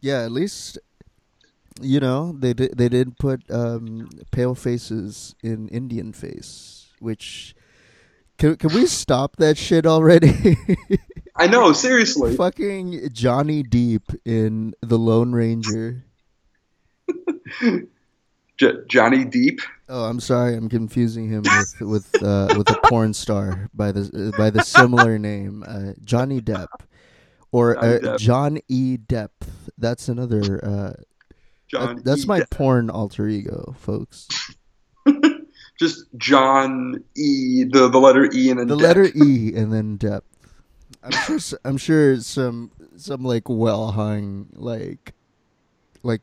[0.00, 0.78] Yeah, at least
[1.80, 2.76] you know they did.
[2.76, 7.54] They did put um, pale faces in Indian face, which
[8.38, 10.56] can can we stop that shit already?
[11.36, 12.36] I know, seriously.
[12.36, 16.04] Fucking Johnny Deep in The Lone Ranger.
[18.58, 19.60] J- Johnny Deep.
[19.88, 24.32] Oh, I'm sorry, I'm confusing him with with uh, with a porn star by the
[24.36, 26.68] by the similar name, uh, Johnny Depp,
[27.50, 28.18] or Johnny uh, Depp.
[28.18, 28.96] John E.
[28.98, 29.30] Depp.
[29.78, 30.64] That's another.
[30.64, 30.92] Uh,
[31.72, 32.26] that- that's E.
[32.26, 32.50] my Depp.
[32.50, 34.28] porn alter ego, folks.
[35.78, 37.64] Just John E.
[37.64, 38.80] The the letter E and then The Depp.
[38.82, 40.22] letter E and then Depp.
[41.02, 41.58] I'm sure.
[41.64, 45.14] I'm sure some some like well hung like
[46.02, 46.20] like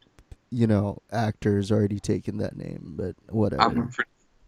[0.51, 3.61] you know actors already taken that name, but whatever.
[3.61, 4.05] I'm pre-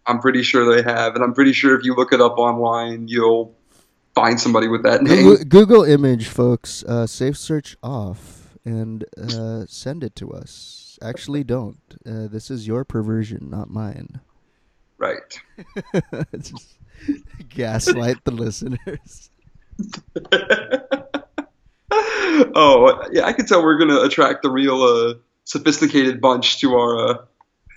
[0.08, 3.08] I'm pretty sure they have, and I'm pretty sure if you look it up online,
[3.08, 3.54] you'll
[4.16, 5.24] find somebody with that name.
[5.24, 6.84] Google, Google image, folks.
[6.84, 10.98] Uh, safe search off and uh, send it to us.
[11.02, 11.80] Actually, don't.
[12.06, 14.22] Uh, this is your perversion, not mine.
[15.02, 15.42] Right.
[17.50, 19.32] Gaslight the listeners.
[22.56, 26.98] oh yeah, I can tell we're gonna attract the real uh, sophisticated bunch to our
[26.98, 27.18] uh,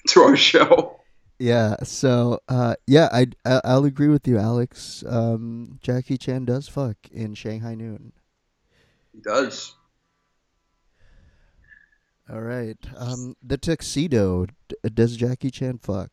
[0.09, 1.01] to our show.
[1.39, 1.77] Yeah.
[1.83, 3.29] So, uh, yeah, I
[3.65, 5.03] I'll agree with you, Alex.
[5.09, 8.13] Um, Jackie Chan does fuck in Shanghai Noon.
[9.15, 9.75] He does.
[12.31, 12.77] All right.
[12.99, 14.45] Um, the tuxedo.
[14.93, 16.11] Does Jackie Chan fuck?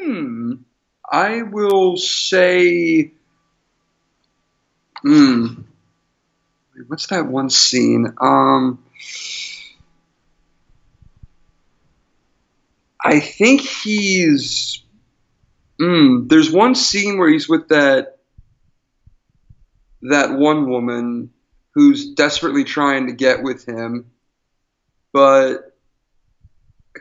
[0.00, 0.54] Hmm.
[1.10, 3.12] I will say.
[5.02, 5.46] Hmm.
[6.86, 8.14] What's that one scene?
[8.20, 8.82] Um.
[13.02, 14.82] I think he's.
[15.78, 16.26] Hmm.
[16.28, 18.18] There's one scene where he's with that.
[20.02, 21.30] That one woman
[21.74, 24.10] who's desperately trying to get with him,
[25.12, 25.69] but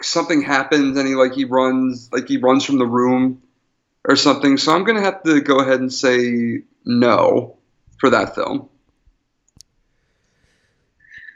[0.04, 3.42] something happens and he like he runs like he runs from the room
[4.08, 4.58] or something.
[4.58, 7.58] So I'm gonna have to go ahead and say no
[8.00, 8.70] for that film.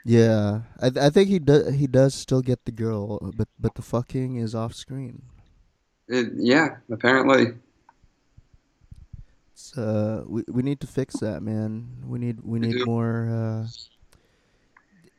[0.04, 1.74] Yeah, I I think he does.
[1.74, 5.22] He does still get the girl, but but the fucking is off screen.
[6.08, 7.54] It, yeah, apparently.
[9.54, 12.04] It's, uh, we we need to fix that, man.
[12.04, 13.66] We need we need more uh,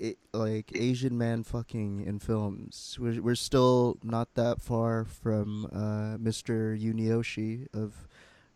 [0.02, 2.98] a, like Asian man fucking in films.
[3.00, 6.80] We're we're still not that far from uh, Mr.
[6.80, 8.08] Yunioshi of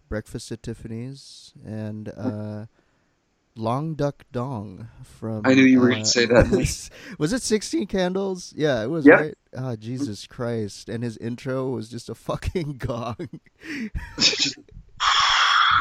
[0.08, 2.66] Breakfast at Tiffany's and uh,
[3.56, 5.42] Long Duck Dong from.
[5.46, 6.90] I knew you were uh, gonna say that.
[7.20, 8.54] was it Sixteen Candles?
[8.56, 9.06] Yeah, it was.
[9.06, 9.14] Yeah.
[9.16, 9.36] Right?
[9.58, 10.90] Ah, Jesus Christ!
[10.90, 13.30] And his intro was just a fucking gong.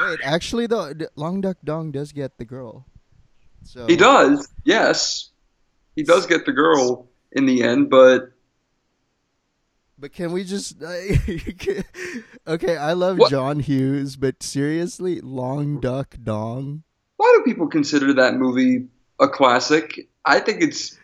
[0.01, 2.87] Wait, actually, though, Long Duck Dong does get the girl.
[3.65, 5.31] So he does, yes.
[5.99, 8.31] He does get the girl in the end, but
[9.99, 10.81] But can we just?
[12.47, 13.33] okay, I love What?
[13.33, 16.85] John Hughes, but seriously, Long Duck Dong.
[17.17, 18.87] why do people consider that movie
[19.19, 20.09] a classic?
[20.25, 20.97] I think it's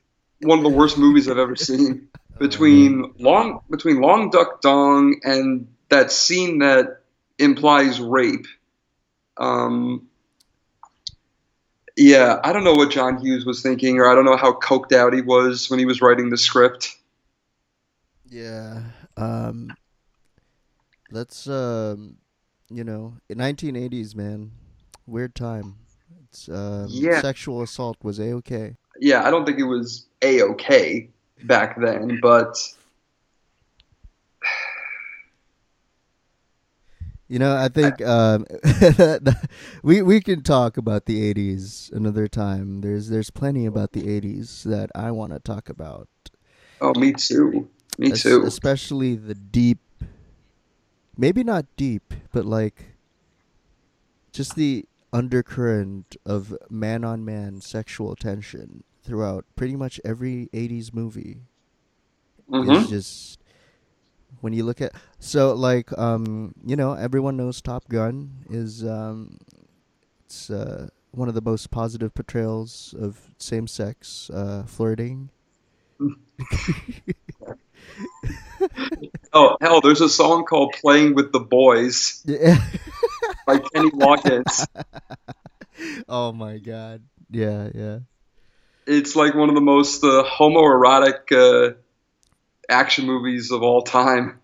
[0.42, 2.06] one of the worst movies I've ever seen.
[2.38, 7.00] Between long between Long Duck Dong and that scene that
[7.38, 8.46] implies rape.
[9.38, 10.06] Um,
[11.96, 14.92] yeah, I don't know what John Hughes was thinking, or I don't know how coked
[14.92, 16.96] out he was when he was writing the script.
[18.28, 18.82] Yeah.
[19.16, 19.74] Um.
[21.10, 22.16] Let's um,
[22.70, 24.50] you know, in 1980s, man,
[25.06, 25.76] weird time.
[26.24, 27.20] It's um, Yeah.
[27.20, 28.76] sexual assault was a okay.
[28.98, 31.08] Yeah, I don't think it was a okay
[31.44, 32.56] back then, but
[37.28, 38.46] You know, I think um,
[39.82, 42.80] we we can talk about the '80s another time.
[42.80, 46.08] There's there's plenty about the '80s that I want to talk about.
[46.80, 47.68] oh, me too,
[47.98, 48.44] me Es- too.
[48.44, 49.78] especially the deep,
[51.16, 52.96] maybe not deep, but like
[54.32, 61.42] just the undercurrent of man on man sexual tension throughout pretty much every '80s movie.
[62.48, 63.43] hmm is just
[64.40, 69.38] when you look at so like um you know everyone knows Top Gun is um
[70.24, 75.30] it's uh one of the most positive portrayals of same sex uh flirting.
[79.32, 82.56] Oh hell, there's a song called "Playing with the Boys." Yeah.
[83.46, 84.66] by Kenny Loggins.
[86.08, 87.02] oh my god.
[87.30, 87.98] Yeah, yeah.
[88.86, 91.74] It's like one of the most uh, homoerotic uh,
[92.68, 94.40] action movies of all time.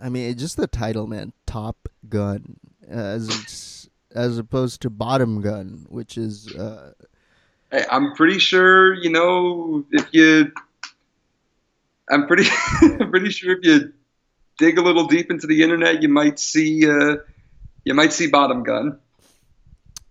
[0.00, 2.56] I mean, just the title, man, Top Gun,
[2.88, 6.52] as as opposed to Bottom Gun, which is.
[6.54, 6.92] Uh,
[7.70, 10.52] hey, I'm pretty sure you know if you.
[12.10, 12.48] I'm pretty,
[12.82, 13.92] I'm pretty sure if you
[14.58, 17.16] dig a little deep into the internet, you might see, uh,
[17.84, 18.98] you might see Bottom Gun.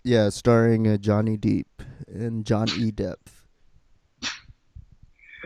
[0.04, 1.66] Yeah, starring uh, Johnny Depp
[2.08, 2.92] and John E.
[2.92, 3.18] Depp.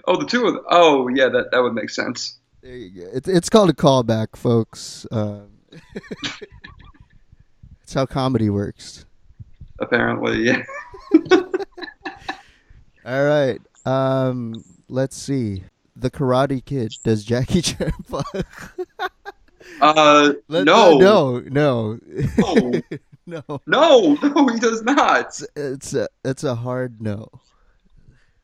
[0.08, 0.64] Oh, the two of them.
[0.70, 2.38] Oh, yeah, that that would make sense.
[2.62, 3.10] There you go.
[3.14, 5.06] It's it's called a callback, folks.
[5.12, 5.50] Um,
[7.84, 9.06] it's how comedy works.
[9.80, 10.64] Apparently, yeah.
[13.06, 13.60] All right.
[13.86, 15.64] Um, let's see.
[15.96, 16.96] The Karate Kid.
[17.04, 18.26] Does Jackie Chan fuck?
[19.82, 22.82] Uh, Let- no, no, no, no,
[23.26, 23.42] no.
[23.66, 25.20] no, no, he does not.
[25.28, 27.30] It's it's a it's a hard no.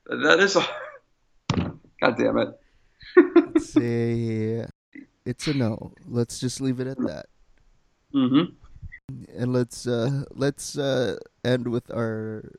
[0.07, 0.65] That is a.
[2.01, 2.59] God damn it.
[3.35, 4.61] Let's see.
[5.25, 5.93] It's a no.
[6.07, 7.25] Let's just leave it at that.
[8.13, 8.53] Mm-hmm.
[9.37, 12.51] And let's uh let's uh end with our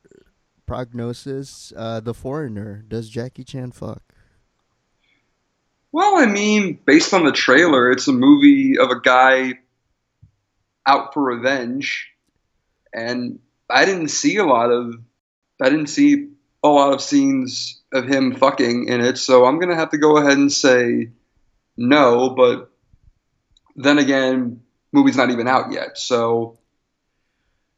[0.66, 1.72] prognosis.
[1.76, 2.84] Uh The Foreigner.
[2.86, 4.03] Does Jackie Chan fuck?
[5.93, 9.59] Well, I mean, based on the trailer, it's a movie of a guy
[10.86, 12.11] out for revenge,
[12.95, 14.95] and I didn't see a lot of,
[15.61, 16.30] I didn't see
[16.62, 20.16] a lot of scenes of him fucking in it, so I'm gonna have to go
[20.16, 21.10] ahead and say
[21.76, 22.30] no.
[22.30, 22.70] But
[23.76, 26.58] then again, movie's not even out yet, so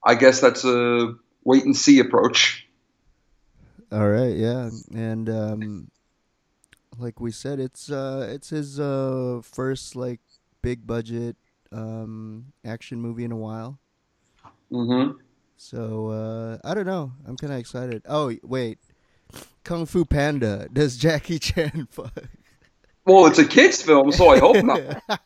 [0.05, 1.15] I guess that's a
[1.45, 2.67] wait and see approach.
[3.91, 4.71] All right, yeah.
[4.93, 5.91] And um
[6.99, 10.21] like we said, it's uh it's his uh first like
[10.63, 11.37] big budget
[11.73, 13.79] um action movie in a while.
[14.71, 15.19] Mm-hmm.
[15.57, 17.13] So uh I don't know.
[17.27, 18.03] I'm kind of excited.
[18.09, 18.79] Oh, wait.
[19.65, 20.69] Kung Fu Panda.
[20.73, 22.29] Does Jackie Chan fuck?
[23.07, 25.03] Well, it's a kids' film, so I hope not.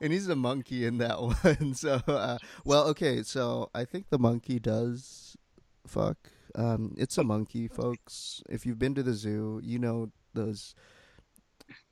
[0.00, 1.74] and he's a monkey in that one.
[1.74, 3.22] So, uh, well, okay.
[3.22, 5.36] So I think the monkey does
[5.86, 6.16] fuck.
[6.54, 8.42] Um, it's a monkey, folks.
[8.48, 10.74] If you've been to the zoo, you know those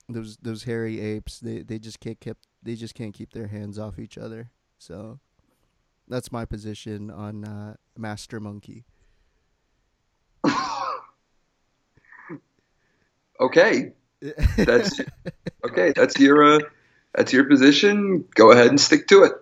[0.09, 1.39] those those hairy apes.
[1.39, 4.51] They they just can't keep they just can't keep their hands off each other.
[4.79, 5.21] So
[6.09, 8.85] that's my position on uh, Master Monkey.
[13.41, 13.93] okay.
[14.65, 15.01] That's
[15.65, 15.93] okay.
[15.95, 16.61] That's your uh,
[17.15, 18.25] that's your position.
[18.35, 19.33] Go ahead and stick to it.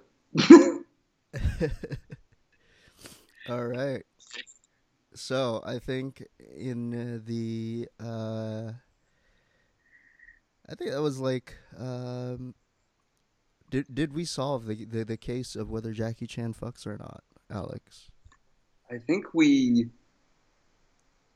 [3.49, 4.05] All right.
[5.15, 8.73] So I think in uh, the uh,
[10.69, 12.55] I think that was like um,
[13.73, 17.25] did did we solve the, the the case of whether Jackie Chan fucks or not,
[17.51, 18.11] Alex?
[18.91, 19.87] I think we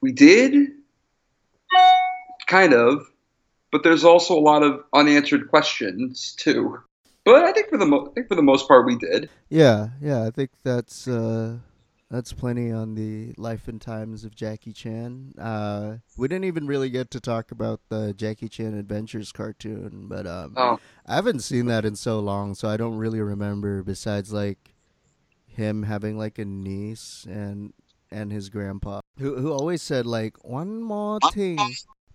[0.02, 0.68] we did
[2.46, 3.06] kind of,
[3.72, 6.78] but there's also a lot of unanswered questions too.
[7.24, 9.30] But I think for the mo- I think for the most part we did.
[9.48, 10.24] Yeah, yeah.
[10.24, 11.56] I think that's uh,
[12.10, 15.34] that's plenty on the life and times of Jackie Chan.
[15.38, 20.26] Uh, we didn't even really get to talk about the Jackie Chan Adventures cartoon, but
[20.26, 23.82] um, Oh, I haven't seen that in so long, so I don't really remember.
[23.82, 24.74] Besides, like
[25.46, 27.72] him having like a niece and
[28.12, 31.58] and his grandpa, who who always said like one more thing.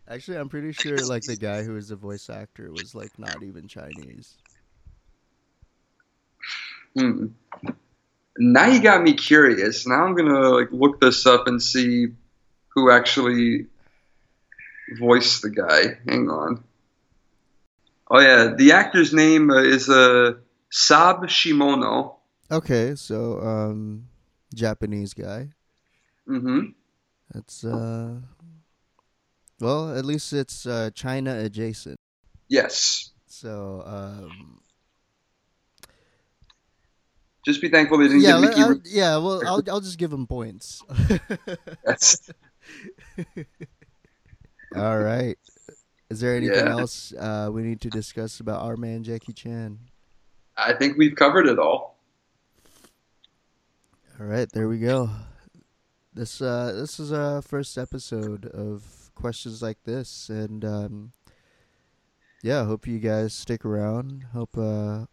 [0.08, 3.44] Actually, I'm pretty sure like the guy who was the voice actor was like not
[3.44, 4.38] even Chinese.
[6.96, 7.28] hmm.
[8.38, 9.86] Now you got me curious.
[9.86, 12.08] Now I'm gonna like look this up and see
[12.70, 13.68] who actually
[15.00, 16.00] voiced the guy.
[16.08, 16.64] Hang on.
[18.10, 20.34] Oh yeah, the actor's name uh, is uh,
[20.70, 22.16] Sab Shimono.
[22.52, 24.08] Okay, so um,
[24.54, 25.50] Japanese guy.
[26.28, 26.60] Mm hmm
[27.34, 28.20] That's uh,
[29.60, 31.98] well, at least it's uh China adjacent.
[32.48, 33.12] Yes.
[33.28, 34.60] So um,
[37.46, 38.62] Just be thankful they didn't yeah, let- Mickey.
[38.62, 38.82] I'll- Rourke.
[38.86, 39.18] yeah.
[39.18, 40.84] Well, I'll I'll just give him points.
[41.84, 42.30] That's
[44.76, 45.38] All right.
[46.10, 46.72] Is there anything Yeah.
[46.80, 49.80] else uh, we need to discuss about our man Jackie Chan?
[50.58, 51.98] I think we've covered it all.
[54.20, 55.10] All right, there we go.
[56.14, 61.12] This uh, this is our first episode of questions like this, and um,
[62.44, 64.26] yeah, hope you guys stick around.
[64.34, 65.06] Hope uh,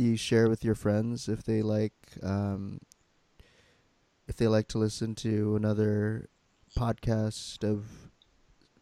[0.00, 1.92] you share with your friends if they like
[2.22, 2.80] um,
[4.26, 6.28] if they like to listen to another
[6.76, 7.86] podcast of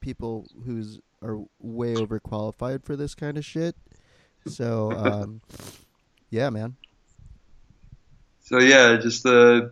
[0.01, 3.75] people who's are way overqualified for this kind of shit.
[4.47, 5.41] So um,
[6.31, 6.77] yeah, man.
[8.41, 9.69] so yeah, just uh,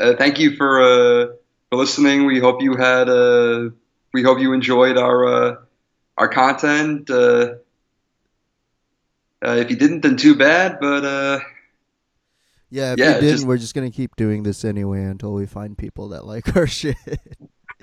[0.00, 1.26] uh, thank you for uh,
[1.70, 2.26] for listening.
[2.26, 3.70] We hope you had uh,
[4.12, 5.56] we hope you enjoyed our uh,
[6.18, 7.08] our content.
[9.44, 10.78] Uh, if you didn't, then too bad.
[10.80, 11.40] But uh,
[12.70, 15.46] Yeah, if Yeah, you didn't, just- we're just gonna keep doing this anyway until we
[15.46, 16.96] find people that like our shit.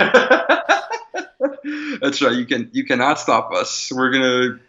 [2.01, 2.35] that's right.
[2.35, 3.91] You can you cannot stop us.
[3.93, 4.59] We're gonna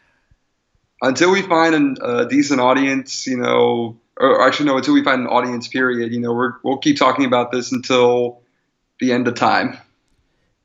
[1.03, 3.27] until we find an, a decent audience.
[3.27, 5.69] You know, or actually no, until we find an audience.
[5.69, 6.13] Period.
[6.13, 8.41] You know, we're we'll keep talking about this until
[9.01, 9.79] the end of time.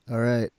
[0.09, 0.49] All right.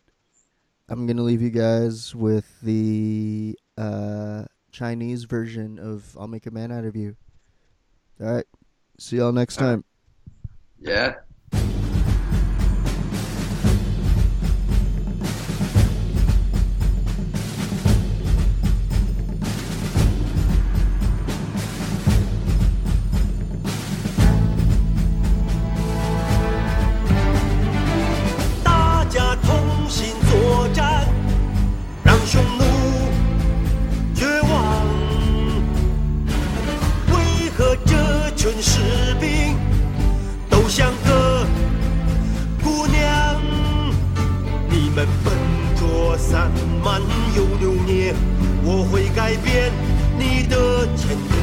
[0.89, 4.45] I'm going to leave you guys with the uh,
[4.75, 7.17] Chinese version of I'll Make a Man Out of You.
[8.21, 8.45] All right.
[8.99, 9.85] See y'all next time.
[10.81, 11.15] Yeah.
[46.45, 46.51] 拙散
[46.83, 47.01] 漫
[47.35, 48.15] 又扭捏，
[48.63, 49.73] 我会改变
[50.19, 51.35] 你的前途。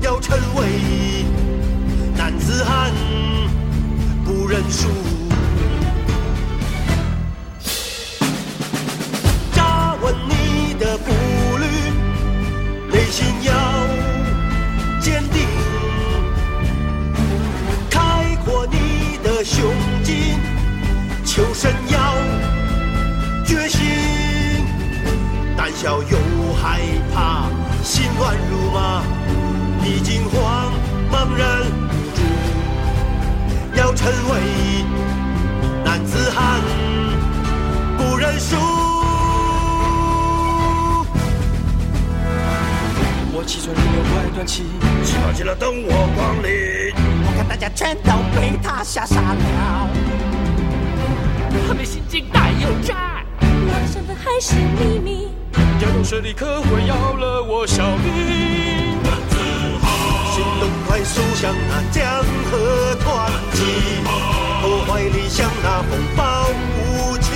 [0.00, 1.24] 要成为
[2.16, 2.92] 男子汉，
[4.24, 4.88] 不认输。
[9.52, 11.12] 扎稳你的步
[11.58, 11.66] 履，
[12.92, 13.52] 内心要
[15.00, 15.48] 坚定，
[17.90, 20.38] 开阔你的胸襟，
[21.24, 21.72] 求生
[25.68, 26.16] 胆小又
[26.54, 26.80] 害
[27.12, 27.44] 怕，
[27.84, 29.02] 心乱如麻，
[29.84, 30.72] 你惊慌，
[31.12, 32.22] 茫然无助，
[33.78, 34.40] 要成为
[35.84, 36.62] 男子汉。
[37.98, 38.56] 不认输。
[43.34, 44.64] 我气喘如有快断气，
[45.04, 46.94] 起了起了，灯我光临。
[47.26, 49.90] 我看大家全都被他吓傻了。
[51.68, 52.96] 他们心惊胆又战，
[53.42, 55.27] 我的身份还是秘密。
[55.78, 58.98] 调动水立刻会要了我小命。
[60.32, 62.04] 行动快速像那江
[62.50, 63.62] 河湍急，
[64.62, 67.32] 投怀里像那风暴无情，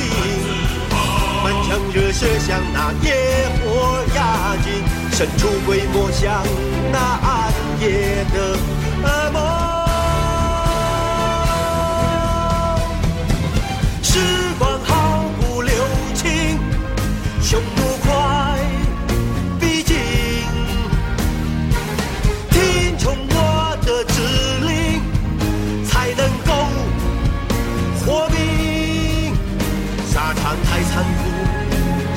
[1.42, 4.72] 满腔热血像那野火压境，
[5.10, 6.44] 神出鬼没像
[6.92, 8.56] 那暗夜的
[9.04, 9.61] 噩梦。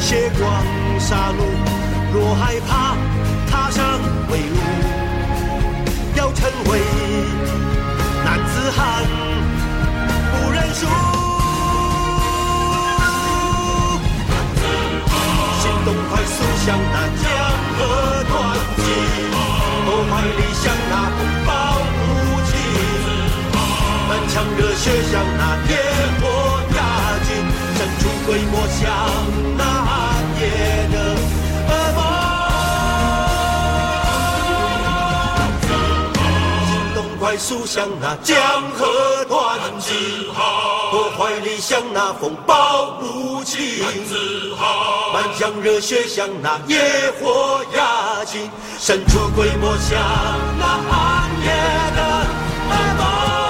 [0.05, 0.63] 酷，血光
[0.99, 1.39] 杀戮。
[2.13, 2.95] 若害怕，
[3.49, 3.83] 踏上
[4.27, 4.57] 归路，
[6.15, 6.79] 要成为
[8.23, 9.03] 男子汉，
[10.31, 10.85] 不认输。
[15.59, 17.25] 行动快速像那江
[17.75, 17.79] 河
[18.29, 18.31] 湍
[18.77, 18.81] 急，
[19.85, 21.49] 头怀里像那风暴
[21.81, 22.05] 无
[22.45, 22.53] 情，
[24.07, 25.73] 满腔热血像那野
[26.21, 26.23] 火
[26.75, 26.79] 压
[27.25, 27.29] 境，
[27.75, 28.83] 神出鬼没像
[29.57, 29.61] 那
[37.37, 38.37] 行动快速像那江
[38.71, 38.85] 河
[39.29, 40.27] 湍急，
[40.91, 43.59] 头怀里像那风暴无情。
[45.13, 46.79] 满腔热血像那野
[47.19, 48.49] 火压境，
[48.79, 49.99] 神出鬼没像
[50.57, 51.47] 那暗夜
[51.95, 52.01] 的
[52.69, 53.44] 噩梦。